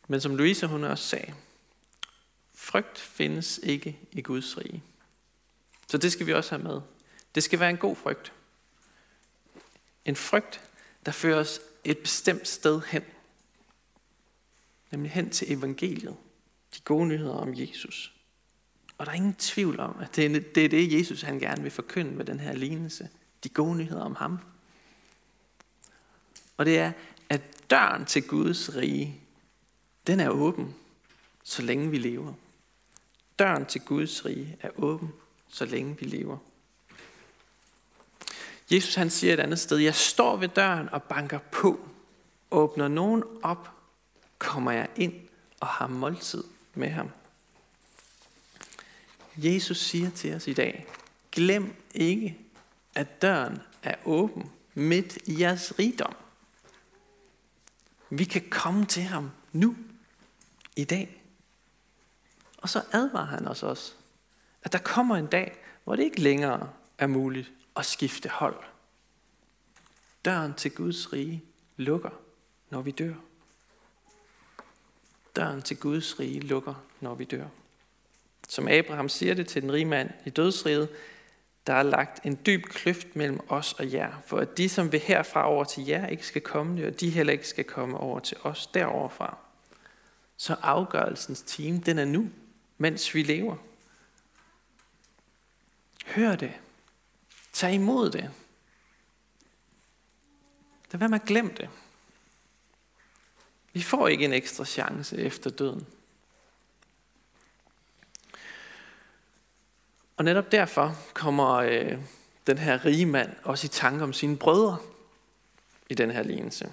Men 0.08 0.22
som 0.22 0.36
Louise 0.36 0.68
hun 0.68 0.84
også 0.84 1.04
sagde, 1.04 1.34
Frygt 2.66 3.00
findes 3.00 3.60
ikke 3.64 4.00
i 4.12 4.22
Guds 4.22 4.58
rige. 4.58 4.84
Så 5.88 5.98
det 5.98 6.12
skal 6.12 6.26
vi 6.26 6.34
også 6.34 6.56
have 6.56 6.64
med. 6.64 6.82
Det 7.36 7.44
skal 7.44 7.60
være 7.60 7.70
en 7.70 7.78
god 7.78 7.96
frygt. 7.96 8.34
En 10.06 10.16
frygt, 10.16 10.62
der 11.06 11.12
fører 11.12 11.40
os 11.40 11.60
et 11.84 11.98
bestemt 11.98 12.48
sted 12.48 12.82
hen. 12.82 13.04
Nemlig 14.92 15.12
hen 15.12 15.30
til 15.30 15.52
evangeliet. 15.52 16.18
De 16.76 16.82
gode 16.82 17.08
nyheder 17.08 17.34
om 17.34 17.54
Jesus. 17.56 18.15
Og 18.98 19.06
der 19.06 19.12
er 19.12 19.16
ingen 19.16 19.34
tvivl 19.34 19.80
om, 19.80 19.96
at 20.02 20.16
det 20.16 20.26
er 20.26 20.40
det, 20.40 20.66
er 20.66 20.70
det 20.70 20.94
Jesus 20.94 21.22
han 21.22 21.40
gerne 21.40 21.62
vil 21.62 21.72
forkynde 21.72 22.12
med 22.12 22.26
den 22.26 22.40
her 22.40 22.54
lignelse. 22.54 23.10
De 23.44 23.50
gode 23.50 23.76
nyheder 23.78 24.02
om 24.02 24.16
ham. 24.16 24.40
Og 26.58 26.66
det 26.66 26.80
er, 26.80 26.92
at 27.30 27.42
døren 27.70 28.06
til 28.06 28.28
Guds 28.28 28.76
rige, 28.76 29.20
den 30.08 30.20
er 30.20 30.30
åben, 30.30 30.76
så 31.44 31.62
længe 31.62 31.92
vi 31.92 31.98
lever. 31.98 32.34
Døren 33.40 33.66
til 33.66 33.82
Guds 33.82 34.26
rige 34.26 34.58
er 34.62 34.70
åben, 34.76 35.14
så 35.50 35.66
længe 35.66 35.98
vi 36.00 36.06
lever. 36.06 36.38
Jesus 38.72 38.96
han 38.96 39.10
siger 39.10 39.34
et 39.34 39.40
andet 39.40 39.60
sted, 39.60 39.78
jeg 39.78 39.96
står 39.96 40.36
ved 40.38 40.48
døren 40.48 40.90
og 40.90 41.04
banker 41.04 41.40
på. 41.52 41.90
Åbner 42.52 42.88
nogen 42.88 43.24
op, 43.44 43.70
kommer 44.40 44.72
jeg 44.72 44.90
ind 44.96 45.14
og 45.60 45.68
har 45.68 45.88
måltid 45.88 46.44
med 46.74 46.90
ham. 46.90 47.10
Jesus 49.38 49.78
siger 49.78 50.10
til 50.10 50.36
os 50.36 50.48
i 50.48 50.54
dag, 50.54 50.88
glem 51.32 51.76
ikke, 51.94 52.38
at 52.96 53.22
døren 53.22 53.62
er 53.84 53.96
åben 54.06 54.52
midt 54.74 55.18
i 55.26 55.42
jeres 55.42 55.80
rigdom. 55.80 56.16
Vi 58.10 58.24
kan 58.24 58.50
komme 58.50 58.86
til 58.86 59.04
ham 59.04 59.32
nu, 59.52 59.76
i 60.76 60.84
dag. 60.84 61.22
Og 62.58 62.70
så 62.70 62.84
advarer 62.92 63.26
han 63.26 63.48
os 63.48 63.64
også, 63.64 63.94
at 64.64 64.74
der 64.74 64.80
kommer 64.80 65.16
en 65.16 65.28
dag, 65.28 65.58
hvor 65.84 65.96
det 65.96 66.04
ikke 66.04 66.22
længere 66.22 66.70
er 66.98 67.08
muligt 67.08 67.52
at 67.76 67.86
skifte 67.86 68.30
hold. 68.30 68.64
Døren 70.26 70.54
til 70.54 70.72
Guds 70.72 71.14
rige 71.14 71.44
lukker, 71.78 72.10
når 72.70 72.82
vi 72.82 72.92
dør. 72.92 73.14
Døren 75.36 75.62
til 75.62 75.78
Guds 75.78 76.20
rige 76.20 76.40
lukker, 76.40 76.74
når 77.00 77.16
vi 77.16 77.24
dør. 77.24 77.48
Som 78.48 78.68
Abraham 78.68 79.10
siger 79.10 79.34
det 79.34 79.48
til 79.48 79.62
den 79.62 79.74
rige 79.74 79.86
mand 79.86 80.10
i 80.26 80.30
dødsriget, 80.30 80.90
der 81.68 81.74
er 81.74 81.84
lagt 81.84 82.26
en 82.26 82.40
dyb 82.46 82.66
kløft 82.66 83.16
mellem 83.16 83.40
os 83.50 83.74
og 83.74 83.94
jer, 83.94 84.22
for 84.26 84.38
at 84.38 84.58
de, 84.58 84.70
som 84.70 84.92
vil 84.92 85.00
herfra 85.00 85.48
over 85.48 85.64
til 85.64 85.86
jer, 85.86 86.08
ikke 86.08 86.28
skal 86.28 86.42
komme 86.42 86.78
det, 86.78 86.88
og 86.88 87.00
de 87.00 87.10
heller 87.10 87.34
ikke 87.34 87.48
skal 87.48 87.64
komme 87.64 87.98
over 87.98 88.20
til 88.20 88.38
os 88.44 88.68
deroverfra. 88.68 89.38
Så 90.38 90.56
afgørelsens 90.62 91.42
time, 91.42 91.82
den 91.86 92.00
er 92.00 92.06
nu, 92.06 92.30
mens 92.78 93.16
vi 93.16 93.24
lever. 93.24 93.56
Hør 96.06 96.36
det. 96.36 96.54
Tag 97.54 97.74
imod 97.74 98.10
det. 98.10 98.32
Lad 100.92 101.00
være 101.00 101.10
med 101.10 101.20
at 101.20 101.28
glemme 101.28 101.52
det. 101.58 101.70
Vi 103.74 103.82
får 103.82 104.08
ikke 104.08 104.26
en 104.26 104.34
ekstra 104.34 104.66
chance 104.66 105.18
efter 105.18 105.50
døden. 105.50 105.88
Og 110.18 110.26
netop 110.26 110.52
derfor 110.52 110.98
kommer 111.14 111.54
øh, 111.54 111.98
den 112.48 112.58
her 112.58 112.86
rige 112.86 113.06
mand 113.06 113.30
også 113.44 113.66
i 113.66 113.70
tanke 113.70 114.04
om 114.04 114.14
sine 114.14 114.38
brødre 114.38 114.78
i 115.90 115.94
den 115.94 116.12
her 116.12 116.24
lignelse. 116.24 116.72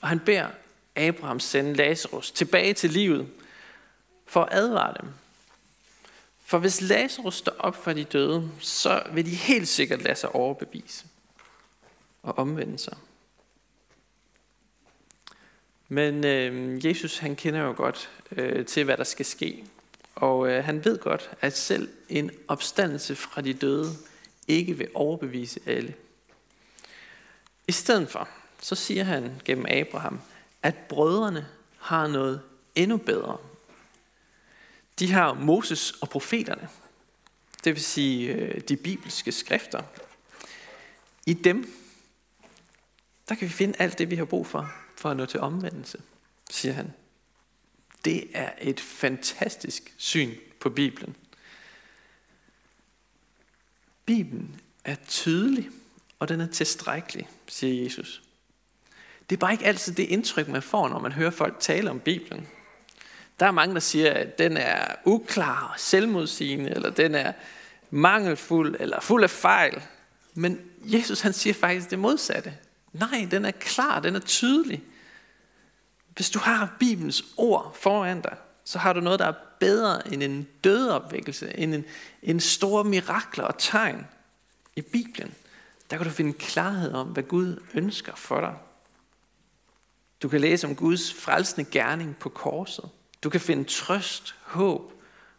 Og 0.00 0.08
han 0.08 0.20
beder 0.20 0.48
Abraham 0.96 1.40
sende 1.40 1.74
Lazarus 1.74 2.30
tilbage 2.30 2.74
til 2.74 2.90
livet 2.90 3.28
for 4.26 4.42
at 4.42 4.48
advare 4.52 4.94
dem. 5.00 5.08
For 6.44 6.58
hvis 6.58 6.80
Lazarus 6.80 7.34
står 7.34 7.52
op 7.58 7.84
for 7.84 7.92
de 7.92 8.04
døde, 8.04 8.50
så 8.60 9.02
vil 9.12 9.26
de 9.26 9.34
helt 9.34 9.68
sikkert 9.68 10.02
lade 10.02 10.14
sig 10.14 10.34
overbevise 10.34 11.04
og 12.22 12.38
omvende 12.38 12.78
sig. 12.78 12.96
Men 15.88 16.24
øh, 16.24 16.86
Jesus 16.86 17.18
han 17.18 17.36
kender 17.36 17.60
jo 17.60 17.74
godt 17.76 18.10
øh, 18.32 18.66
til, 18.66 18.84
hvad 18.84 18.96
der 18.96 19.04
skal 19.04 19.26
ske. 19.26 19.64
Og 20.18 20.48
øh, 20.48 20.64
han 20.64 20.84
ved 20.84 20.98
godt, 20.98 21.30
at 21.40 21.56
selv 21.56 21.88
en 22.08 22.30
opstandelse 22.48 23.16
fra 23.16 23.40
de 23.40 23.54
døde 23.54 23.96
ikke 24.48 24.78
vil 24.78 24.88
overbevise 24.94 25.60
alle. 25.66 25.94
I 27.68 27.72
stedet 27.72 28.10
for, 28.10 28.28
så 28.60 28.74
siger 28.74 29.04
han 29.04 29.40
gennem 29.44 29.66
Abraham, 29.68 30.20
at 30.62 30.74
brødrene 30.88 31.46
har 31.78 32.06
noget 32.06 32.40
endnu 32.74 32.96
bedre. 32.96 33.36
De 34.98 35.12
har 35.12 35.34
Moses 35.34 35.90
og 35.90 36.08
profeterne, 36.08 36.68
det 37.64 37.74
vil 37.74 37.82
sige 37.82 38.32
øh, 38.32 38.60
de 38.60 38.76
bibelske 38.76 39.32
skrifter. 39.32 39.82
I 41.26 41.32
dem, 41.32 41.72
der 43.28 43.34
kan 43.34 43.48
vi 43.48 43.52
finde 43.52 43.74
alt 43.78 43.98
det, 43.98 44.10
vi 44.10 44.16
har 44.16 44.24
brug 44.24 44.46
for, 44.46 44.72
for 44.96 45.10
at 45.10 45.16
nå 45.16 45.26
til 45.26 45.40
omvendelse, 45.40 46.02
siger 46.50 46.72
han. 46.72 46.92
Det 48.04 48.24
er 48.32 48.50
et 48.60 48.80
fantastisk 48.80 49.94
syn 49.96 50.34
på 50.60 50.70
Bibelen. 50.70 51.16
Bibelen 54.06 54.60
er 54.84 54.96
tydelig, 55.08 55.68
og 56.18 56.28
den 56.28 56.40
er 56.40 56.46
tilstrækkelig, 56.46 57.28
siger 57.48 57.82
Jesus. 57.84 58.22
Det 59.30 59.36
er 59.36 59.40
bare 59.40 59.52
ikke 59.52 59.64
altid 59.64 59.94
det 59.94 60.02
indtryk, 60.02 60.48
man 60.48 60.62
får, 60.62 60.88
når 60.88 60.98
man 60.98 61.12
hører 61.12 61.30
folk 61.30 61.56
tale 61.60 61.90
om 61.90 62.00
Bibelen. 62.00 62.48
Der 63.40 63.46
er 63.46 63.50
mange, 63.50 63.74
der 63.74 63.80
siger, 63.80 64.12
at 64.12 64.38
den 64.38 64.56
er 64.56 64.94
uklar, 65.04 65.74
selvmodsigende, 65.78 66.70
eller 66.70 66.90
den 66.90 67.14
er 67.14 67.32
mangelfuld, 67.90 68.76
eller 68.80 69.00
fuld 69.00 69.24
af 69.24 69.30
fejl. 69.30 69.82
Men 70.34 70.60
Jesus 70.84 71.20
han 71.20 71.32
siger 71.32 71.54
faktisk 71.54 71.90
det 71.90 71.98
modsatte. 71.98 72.54
Nej, 72.92 73.28
den 73.30 73.44
er 73.44 73.50
klar, 73.50 74.00
den 74.00 74.16
er 74.16 74.20
tydelig. 74.20 74.82
Hvis 76.18 76.30
du 76.30 76.38
har 76.38 76.76
Bibelens 76.78 77.24
ord 77.36 77.76
foran 77.80 78.20
dig, 78.20 78.36
så 78.64 78.78
har 78.78 78.92
du 78.92 79.00
noget, 79.00 79.18
der 79.18 79.26
er 79.26 79.34
bedre 79.60 80.12
end 80.12 80.22
en 80.22 80.48
dødeopvækkelse, 80.64 81.58
end 81.58 81.74
en, 81.74 81.84
en 82.22 82.40
store 82.40 82.84
mirakler 82.84 83.44
og 83.44 83.58
tegn 83.58 84.06
i 84.76 84.80
Bibelen. 84.80 85.34
Der 85.90 85.96
kan 85.96 86.06
du 86.06 86.12
finde 86.12 86.32
klarhed 86.32 86.92
om, 86.92 87.08
hvad 87.08 87.22
Gud 87.22 87.62
ønsker 87.74 88.14
for 88.14 88.40
dig. 88.40 88.56
Du 90.22 90.28
kan 90.28 90.40
læse 90.40 90.66
om 90.66 90.76
Guds 90.76 91.14
frelsende 91.14 91.70
gerning 91.70 92.16
på 92.16 92.28
korset. 92.28 92.90
Du 93.22 93.30
kan 93.30 93.40
finde 93.40 93.64
trøst, 93.64 94.34
håb, 94.42 94.92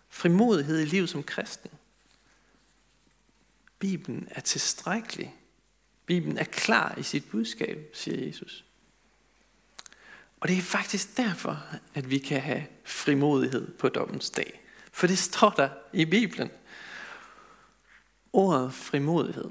frimodighed 0.09 0.79
i 0.79 0.85
livet 0.85 1.09
som 1.09 1.23
kristen. 1.23 1.71
Bibelen 3.79 4.27
er 4.31 4.41
tilstrækkelig. 4.41 5.35
Bibelen 6.05 6.37
er 6.37 6.43
klar 6.43 6.95
i 6.97 7.03
sit 7.03 7.29
budskab, 7.31 7.89
siger 7.93 8.25
Jesus. 8.25 8.65
Og 10.39 10.47
det 10.47 10.57
er 10.57 10.61
faktisk 10.61 11.17
derfor, 11.17 11.63
at 11.93 12.09
vi 12.09 12.17
kan 12.17 12.41
have 12.41 12.65
frimodighed 12.85 13.71
på 13.71 13.89
dommens 13.89 14.29
dag. 14.29 14.61
For 14.91 15.07
det 15.07 15.17
står 15.17 15.49
der 15.49 15.69
i 15.93 16.05
Bibelen. 16.05 16.51
Ordet 18.33 18.73
frimodighed, 18.73 19.49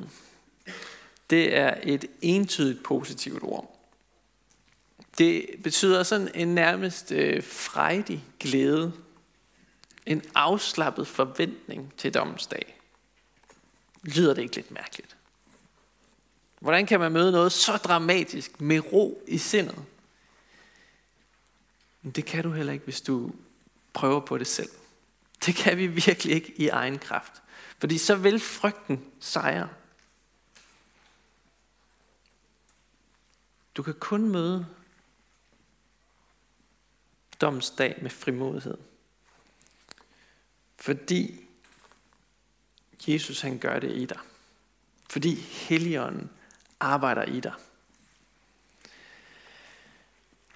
det 1.30 1.56
er 1.56 1.74
et 1.82 2.04
entydigt 2.20 2.82
positivt 2.82 3.42
ord. 3.42 3.74
Det 5.18 5.46
betyder 5.62 6.02
sådan 6.02 6.30
en 6.34 6.54
nærmest 6.54 7.12
øh, 7.12 7.42
frejdig 7.42 8.24
glæde. 8.40 8.92
En 10.06 10.22
afslappet 10.34 11.06
forventning 11.06 11.92
til 11.96 12.14
dommens 12.14 12.46
dag. 12.46 12.80
Lyder 14.02 14.34
det 14.34 14.42
ikke 14.42 14.56
lidt 14.56 14.70
mærkeligt? 14.70 15.16
Hvordan 16.60 16.86
kan 16.86 17.00
man 17.00 17.12
møde 17.12 17.32
noget 17.32 17.52
så 17.52 17.76
dramatisk 17.76 18.60
med 18.60 18.92
ro 18.92 19.22
i 19.28 19.38
sindet? 19.38 19.84
Men 22.08 22.12
det 22.12 22.24
kan 22.24 22.44
du 22.44 22.52
heller 22.52 22.72
ikke, 22.72 22.84
hvis 22.84 23.00
du 23.00 23.32
prøver 23.92 24.20
på 24.20 24.38
det 24.38 24.46
selv. 24.46 24.70
Det 25.46 25.54
kan 25.54 25.76
vi 25.76 25.86
virkelig 25.86 26.34
ikke 26.34 26.54
i 26.56 26.68
egen 26.68 26.98
kraft. 26.98 27.42
Fordi 27.78 27.98
så 27.98 28.16
vil 28.16 28.40
frygten 28.40 29.12
sejre. 29.20 29.68
Du 33.74 33.82
kan 33.82 33.94
kun 33.94 34.28
møde 34.28 34.66
dommens 37.40 37.70
dag 37.70 37.98
med 38.02 38.10
frimodighed. 38.10 38.78
Fordi 40.76 41.40
Jesus 43.08 43.40
han 43.40 43.58
gør 43.58 43.78
det 43.78 43.96
i 43.96 44.04
dig. 44.04 44.18
Fordi 45.10 45.34
Helligånden 45.34 46.30
arbejder 46.80 47.22
i 47.22 47.40
dig. 47.40 47.54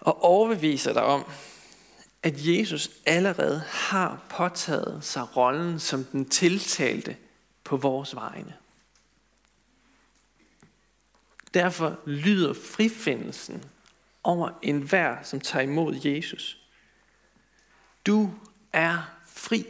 Og 0.02 0.22
overbeviser 0.22 0.92
dig 0.92 1.02
om, 1.02 1.24
at 2.22 2.34
Jesus 2.36 2.90
allerede 3.06 3.60
har 3.68 4.20
påtaget 4.28 5.04
sig 5.04 5.36
rollen 5.36 5.80
som 5.80 6.04
den 6.04 6.28
tiltalte 6.28 7.16
på 7.64 7.76
vores 7.76 8.14
vegne. 8.14 8.56
Derfor 11.54 11.98
lyder 12.06 12.54
frifindelsen 12.54 13.64
over 14.22 14.50
enhver, 14.62 15.22
som 15.22 15.40
tager 15.40 15.62
imod 15.62 15.94
Jesus. 15.94 16.58
Du 18.06 18.34
er 18.72 19.02
fri. 19.26 19.64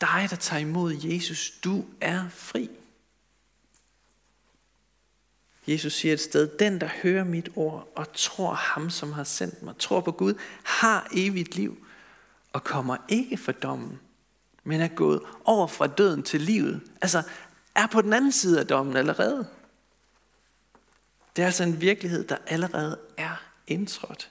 Dig, 0.00 0.26
der 0.30 0.36
tager 0.36 0.60
imod 0.60 0.92
Jesus, 0.92 1.52
du 1.64 1.84
er 2.00 2.28
fri. 2.28 2.70
Jesus 5.66 5.92
siger 5.92 6.14
et 6.14 6.20
sted, 6.20 6.58
den 6.58 6.80
der 6.80 6.88
hører 7.02 7.24
mit 7.24 7.48
ord 7.56 7.92
og 7.96 8.12
tror 8.12 8.54
ham, 8.54 8.90
som 8.90 9.12
har 9.12 9.24
sendt 9.24 9.62
mig, 9.62 9.74
tror 9.78 10.00
på 10.00 10.12
Gud, 10.12 10.34
har 10.64 11.08
evigt 11.12 11.56
liv 11.56 11.86
og 12.52 12.64
kommer 12.64 12.96
ikke 13.08 13.36
for 13.36 13.52
dommen, 13.52 14.00
men 14.64 14.80
er 14.80 14.88
gået 14.88 15.22
over 15.44 15.66
fra 15.66 15.86
døden 15.86 16.22
til 16.22 16.40
livet. 16.40 16.80
Altså 17.02 17.22
er 17.74 17.86
på 17.86 18.02
den 18.02 18.12
anden 18.12 18.32
side 18.32 18.60
af 18.60 18.66
dommen 18.66 18.96
allerede. 18.96 19.48
Det 21.36 21.42
er 21.42 21.46
altså 21.46 21.62
en 21.62 21.80
virkelighed, 21.80 22.24
der 22.24 22.36
allerede 22.46 22.98
er 23.16 23.42
indtrådt. 23.66 24.30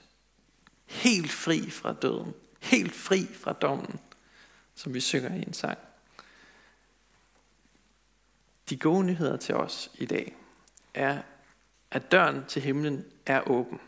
Helt 0.86 1.32
fri 1.32 1.70
fra 1.70 1.92
døden. 1.92 2.34
Helt 2.60 2.94
fri 2.94 3.28
fra 3.34 3.52
dommen, 3.52 4.00
som 4.74 4.94
vi 4.94 5.00
synger 5.00 5.34
i 5.34 5.42
en 5.42 5.52
sang. 5.52 5.78
De 8.70 8.76
gode 8.76 9.04
nyheder 9.04 9.36
til 9.36 9.54
os 9.54 9.90
i 9.94 10.06
dag 10.06 10.36
er, 10.94 11.22
at 11.90 12.12
døren 12.12 12.44
til 12.48 12.62
himlen 12.62 13.04
er 13.26 13.48
åben. 13.50 13.80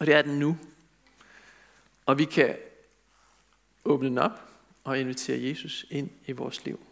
Og 0.00 0.06
det 0.06 0.14
er 0.14 0.22
den 0.22 0.38
nu. 0.38 0.58
Og 2.06 2.18
vi 2.18 2.24
kan 2.24 2.56
åbne 3.84 4.08
den 4.08 4.18
op 4.18 4.40
og 4.84 5.00
invitere 5.00 5.48
Jesus 5.48 5.86
ind 5.90 6.10
i 6.26 6.32
vores 6.32 6.64
liv. 6.64 6.86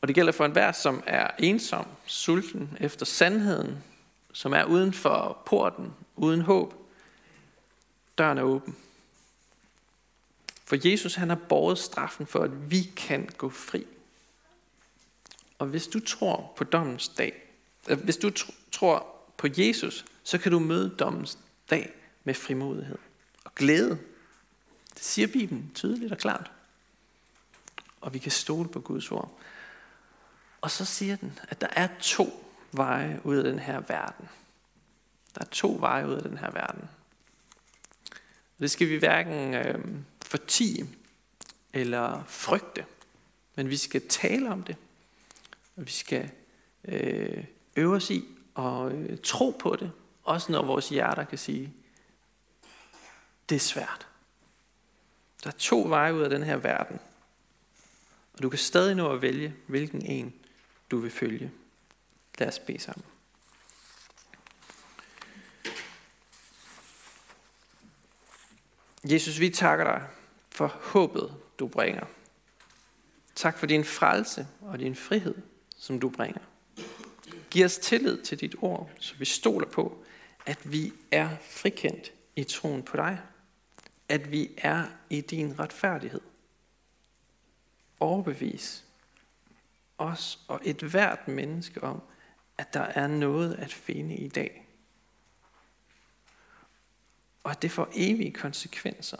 Og 0.00 0.08
det 0.08 0.14
gælder 0.14 0.32
for 0.32 0.44
enhver, 0.44 0.72
som 0.72 1.02
er 1.06 1.30
ensom, 1.38 1.86
sulten 2.06 2.76
efter 2.80 3.06
sandheden, 3.06 3.84
som 4.32 4.52
er 4.52 4.64
uden 4.64 4.92
for 4.92 5.42
porten, 5.46 5.94
uden 6.16 6.40
håb. 6.40 6.74
Døren 8.18 8.38
er 8.38 8.42
åben. 8.42 8.76
For 10.64 10.88
Jesus 10.88 11.14
han 11.14 11.28
har 11.28 11.38
båret 11.48 11.78
straffen 11.78 12.26
for, 12.26 12.40
at 12.40 12.70
vi 12.70 12.82
kan 12.96 13.28
gå 13.38 13.50
fri. 13.50 13.86
Og 15.58 15.66
hvis 15.66 15.86
du 15.86 16.00
tror 16.00 16.52
på 16.56 16.64
dommens 16.64 17.08
dag, 17.08 17.52
øh, 17.88 17.98
hvis 17.98 18.16
du 18.16 18.30
tror 18.72 19.06
på 19.36 19.46
Jesus, 19.58 20.04
så 20.22 20.38
kan 20.38 20.52
du 20.52 20.58
møde 20.58 20.96
dommens 20.98 21.38
dag 21.70 21.94
med 22.24 22.34
frimodighed 22.34 22.98
og 23.44 23.54
glæde. 23.54 23.98
Det 24.94 25.04
siger 25.04 25.28
Bibelen 25.28 25.70
tydeligt 25.74 26.12
og 26.12 26.18
klart. 26.18 26.50
Og 28.00 28.14
vi 28.14 28.18
kan 28.18 28.32
stole 28.32 28.68
på 28.68 28.80
Guds 28.80 29.10
ord. 29.10 29.38
Og 30.60 30.70
så 30.70 30.84
siger 30.84 31.16
den, 31.16 31.38
at 31.48 31.60
der 31.60 31.68
er 31.72 31.88
to 32.00 32.44
veje 32.72 33.20
ud 33.24 33.36
af 33.36 33.44
den 33.44 33.58
her 33.58 33.80
verden. 33.80 34.28
Der 35.34 35.40
er 35.40 35.48
to 35.50 35.76
veje 35.80 36.08
ud 36.08 36.14
af 36.14 36.22
den 36.22 36.38
her 36.38 36.50
verden. 36.50 36.88
Det 38.58 38.70
skal 38.70 38.88
vi 38.88 38.96
hverken 38.96 39.54
øh, 39.54 39.84
fortige 40.22 40.88
eller 41.72 42.24
frygte, 42.26 42.84
men 43.54 43.70
vi 43.70 43.76
skal 43.76 44.08
tale 44.08 44.50
om 44.50 44.62
det. 44.62 44.76
Og 45.76 45.86
vi 45.86 45.90
skal 45.90 46.30
øh, 46.84 47.44
øve 47.76 47.96
os 47.96 48.10
i 48.10 48.24
og 48.54 48.92
øh, 48.92 49.18
tro 49.22 49.50
på 49.50 49.76
det, 49.76 49.92
også 50.24 50.52
når 50.52 50.64
vores 50.64 50.88
hjerter 50.88 51.24
kan 51.24 51.38
sige, 51.38 51.74
det 53.48 53.56
er 53.56 53.60
svært. 53.60 54.06
Der 55.44 55.50
er 55.50 55.54
to 55.58 55.84
veje 55.88 56.14
ud 56.14 56.20
af 56.20 56.30
den 56.30 56.42
her 56.42 56.56
verden, 56.56 56.98
og 58.32 58.42
du 58.42 58.48
kan 58.48 58.58
stadig 58.58 58.94
nå 58.94 59.12
at 59.12 59.22
vælge, 59.22 59.54
hvilken 59.66 60.06
en 60.06 60.34
du 60.90 60.98
vil 60.98 61.10
følge. 61.10 61.52
Lad 62.38 62.48
os 62.48 62.58
bede 62.58 62.78
sammen. 62.78 63.04
Jesus, 69.10 69.40
vi 69.40 69.50
takker 69.50 69.84
dig 69.84 70.08
for 70.50 70.66
håbet, 70.66 71.34
du 71.58 71.68
bringer. 71.68 72.06
Tak 73.34 73.58
for 73.58 73.66
din 73.66 73.84
frelse 73.84 74.46
og 74.60 74.78
din 74.78 74.96
frihed, 74.96 75.34
som 75.76 76.00
du 76.00 76.08
bringer. 76.08 76.40
Giv 77.50 77.64
os 77.64 77.78
tillid 77.78 78.22
til 78.22 78.40
dit 78.40 78.54
ord, 78.60 78.90
så 78.98 79.14
vi 79.14 79.24
stoler 79.24 79.66
på, 79.66 80.04
at 80.46 80.72
vi 80.72 80.92
er 81.10 81.36
frikendt 81.42 82.12
i 82.36 82.44
troen 82.44 82.82
på 82.82 82.96
dig. 82.96 83.20
At 84.08 84.30
vi 84.30 84.50
er 84.56 84.86
i 85.10 85.20
din 85.20 85.58
retfærdighed. 85.58 86.20
Overbevis 88.00 88.84
os 89.98 90.40
og 90.48 90.60
et 90.64 90.82
hvert 90.82 91.28
menneske 91.28 91.84
om, 91.84 92.02
at 92.58 92.74
der 92.74 92.80
er 92.80 93.06
noget 93.06 93.54
at 93.54 93.72
finde 93.72 94.16
i 94.16 94.28
dag. 94.28 94.68
Og 97.44 97.50
at 97.50 97.62
det 97.62 97.70
får 97.70 97.88
evige 97.94 98.32
konsekvenser, 98.32 99.16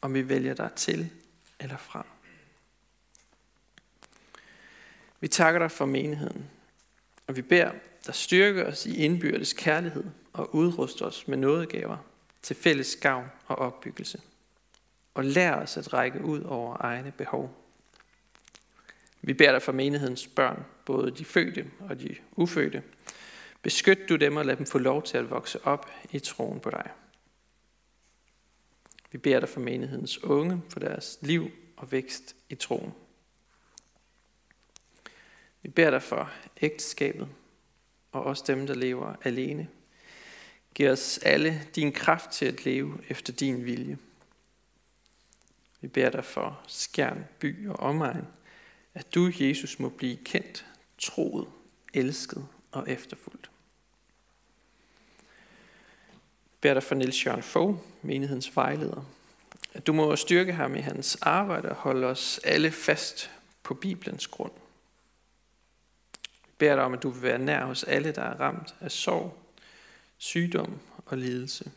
om 0.00 0.14
vi 0.14 0.28
vælger 0.28 0.54
dig 0.54 0.72
til 0.76 1.10
eller 1.60 1.76
fra. 1.76 2.06
Vi 5.20 5.28
takker 5.28 5.58
dig 5.58 5.70
for 5.70 5.86
menigheden, 5.86 6.50
og 7.26 7.36
vi 7.36 7.42
beder 7.42 7.72
dig 8.06 8.14
styrke 8.14 8.66
os 8.66 8.86
i 8.86 9.04
indbyrdes 9.04 9.52
kærlighed 9.52 10.04
og 10.32 10.54
udruste 10.54 11.02
os 11.02 11.28
med 11.28 11.36
nådegaver 11.36 11.96
til 12.42 12.56
fælles 12.56 12.96
gavn 12.96 13.26
og 13.46 13.56
opbyggelse. 13.58 14.20
Og 15.14 15.24
lær 15.24 15.54
os 15.54 15.76
at 15.76 15.92
række 15.92 16.24
ud 16.24 16.42
over 16.42 16.76
egne 16.80 17.12
behov. 17.12 17.56
Vi 19.22 19.32
beder 19.32 19.52
dig 19.52 19.62
for 19.62 19.72
menighedens 19.72 20.26
børn, 20.26 20.64
både 20.86 21.10
de 21.10 21.24
fødte 21.24 21.70
og 21.80 22.00
de 22.00 22.16
ufødte. 22.36 22.82
Beskyt 23.62 24.08
du 24.08 24.16
dem 24.16 24.36
og 24.36 24.44
lad 24.44 24.56
dem 24.56 24.66
få 24.66 24.78
lov 24.78 25.02
til 25.02 25.18
at 25.18 25.30
vokse 25.30 25.66
op 25.66 25.90
i 26.10 26.18
troen 26.18 26.60
på 26.60 26.70
dig. 26.70 26.90
Vi 29.12 29.18
beder 29.18 29.40
dig 29.40 29.48
for 29.48 29.60
menighedens 29.60 30.24
unge, 30.24 30.62
for 30.68 30.80
deres 30.80 31.18
liv 31.20 31.50
og 31.76 31.92
vækst 31.92 32.36
i 32.48 32.54
troen. 32.54 32.94
Vi 35.62 35.68
beder 35.68 35.90
dig 35.90 36.02
for 36.02 36.30
ægteskabet 36.60 37.28
og 38.12 38.24
også 38.24 38.44
dem, 38.46 38.66
der 38.66 38.74
lever 38.74 39.14
alene. 39.24 39.68
Giv 40.74 40.90
os 40.90 41.18
alle 41.18 41.62
din 41.74 41.92
kraft 41.92 42.30
til 42.30 42.46
at 42.46 42.64
leve 42.64 42.98
efter 43.08 43.32
din 43.32 43.64
vilje. 43.64 43.98
Vi 45.80 45.88
beder 45.88 46.10
dig 46.10 46.24
for 46.24 46.60
skærn, 46.66 47.24
by 47.38 47.68
og 47.68 47.76
omegn, 47.76 48.26
at 48.94 49.14
du, 49.14 49.32
Jesus, 49.40 49.78
må 49.78 49.88
blive 49.88 50.16
kendt, 50.16 50.66
troet, 50.98 51.48
elsket 51.94 52.46
og 52.72 52.90
efterfulgt. 52.90 53.50
Vi 56.44 56.56
beder 56.60 56.74
dig 56.74 56.82
for 56.82 56.94
Niels 56.94 57.26
Jørgen 57.26 57.42
Fogh, 57.42 57.76
menighedens 58.02 58.56
vejleder, 58.56 59.04
at 59.72 59.86
du 59.86 59.92
må 59.92 60.16
styrke 60.16 60.52
ham 60.52 60.74
i 60.74 60.80
hans 60.80 61.16
arbejde 61.16 61.68
og 61.68 61.76
holde 61.76 62.06
os 62.06 62.40
alle 62.44 62.70
fast 62.70 63.30
på 63.62 63.74
Bibelens 63.74 64.26
grund. 64.26 64.52
Beder 66.60 66.74
dig 66.74 66.84
om, 66.84 66.92
at 66.92 67.02
du 67.02 67.10
vil 67.10 67.22
være 67.22 67.38
nær 67.38 67.64
hos 67.64 67.84
alle, 67.84 68.12
der 68.12 68.22
er 68.22 68.40
ramt 68.40 68.74
af 68.80 68.90
sorg, 68.90 69.38
sygdom 70.18 70.78
og 71.06 71.18
lidelse. 71.18 71.70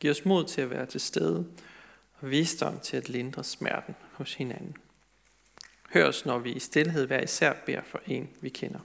Giv 0.00 0.10
os 0.10 0.24
mod 0.24 0.44
til 0.44 0.60
at 0.60 0.70
være 0.70 0.86
til 0.86 1.00
stede 1.00 1.46
og 2.20 2.30
visdom 2.30 2.80
til 2.80 2.96
at 2.96 3.08
lindre 3.08 3.44
smerten 3.44 3.94
hos 4.12 4.34
hinanden. 4.34 4.76
Hør 5.94 6.08
os, 6.08 6.26
når 6.26 6.38
vi 6.38 6.52
i 6.52 6.58
stillhed 6.58 7.06
hver 7.06 7.20
især 7.20 7.52
beder 7.66 7.82
for 7.82 8.00
en, 8.06 8.30
vi 8.40 8.48
kender. 8.48 8.80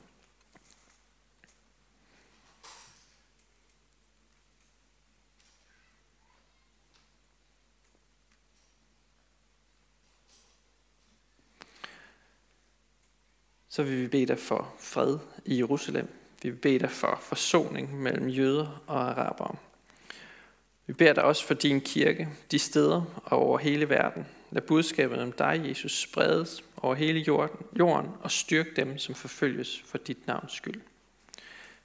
Så 13.77 13.83
vil 13.83 14.01
vi 14.01 14.07
bede 14.07 14.25
dig 14.25 14.39
for 14.39 14.73
fred 14.79 15.17
i 15.45 15.57
Jerusalem. 15.57 16.07
Vi 16.43 16.49
vil 16.49 16.57
bede 16.57 16.79
dig 16.79 16.91
for 16.91 17.19
forsoning 17.21 18.01
mellem 18.01 18.27
jøder 18.27 18.83
og 18.87 19.01
arabere. 19.01 19.55
Vi 20.87 20.93
beder 20.93 21.13
dig 21.13 21.23
også 21.23 21.45
for 21.45 21.53
din 21.53 21.81
kirke, 21.81 22.29
de 22.51 22.59
steder 22.59 23.21
og 23.23 23.39
over 23.39 23.57
hele 23.57 23.89
verden. 23.89 24.25
Lad 24.51 24.61
budskabet 24.61 25.19
om 25.19 25.31
dig, 25.31 25.61
Jesus, 25.67 26.01
spredes 26.01 26.63
over 26.77 26.95
hele 26.95 27.19
jorden, 27.19 27.65
jorden 27.79 28.11
og 28.21 28.31
styrk 28.31 28.75
dem, 28.75 28.97
som 28.97 29.15
forfølges 29.15 29.83
for 29.85 29.97
dit 29.97 30.27
navns 30.27 30.53
skyld. 30.53 30.81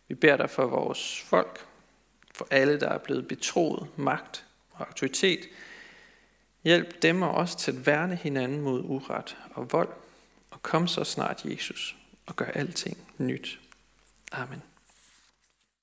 Vi 0.09 0.15
beder 0.15 0.37
dig 0.37 0.51
for 0.51 0.67
vores 0.67 1.23
folk, 1.27 1.67
for 2.35 2.47
alle, 2.51 2.81
der 2.81 2.89
er 2.89 2.99
blevet 2.99 3.29
betroet 3.29 3.87
magt 3.97 4.45
og 4.71 4.87
autoritet. 4.87 5.41
Hjælp 6.65 7.03
dem 7.03 7.23
og 7.23 7.31
os 7.31 7.55
til 7.55 7.73
at 7.73 7.87
værne 7.87 8.17
hinanden 8.17 8.61
mod 8.61 8.81
uret 8.85 9.37
og 9.55 9.73
vold, 9.73 9.89
kom 10.63 10.89
så 10.89 11.05
snart, 11.05 11.45
Jesus, 11.45 11.97
og 12.27 12.37
gør 12.37 12.47
alting 12.47 12.99
nyt. 13.19 13.61
Amen. 14.33 14.63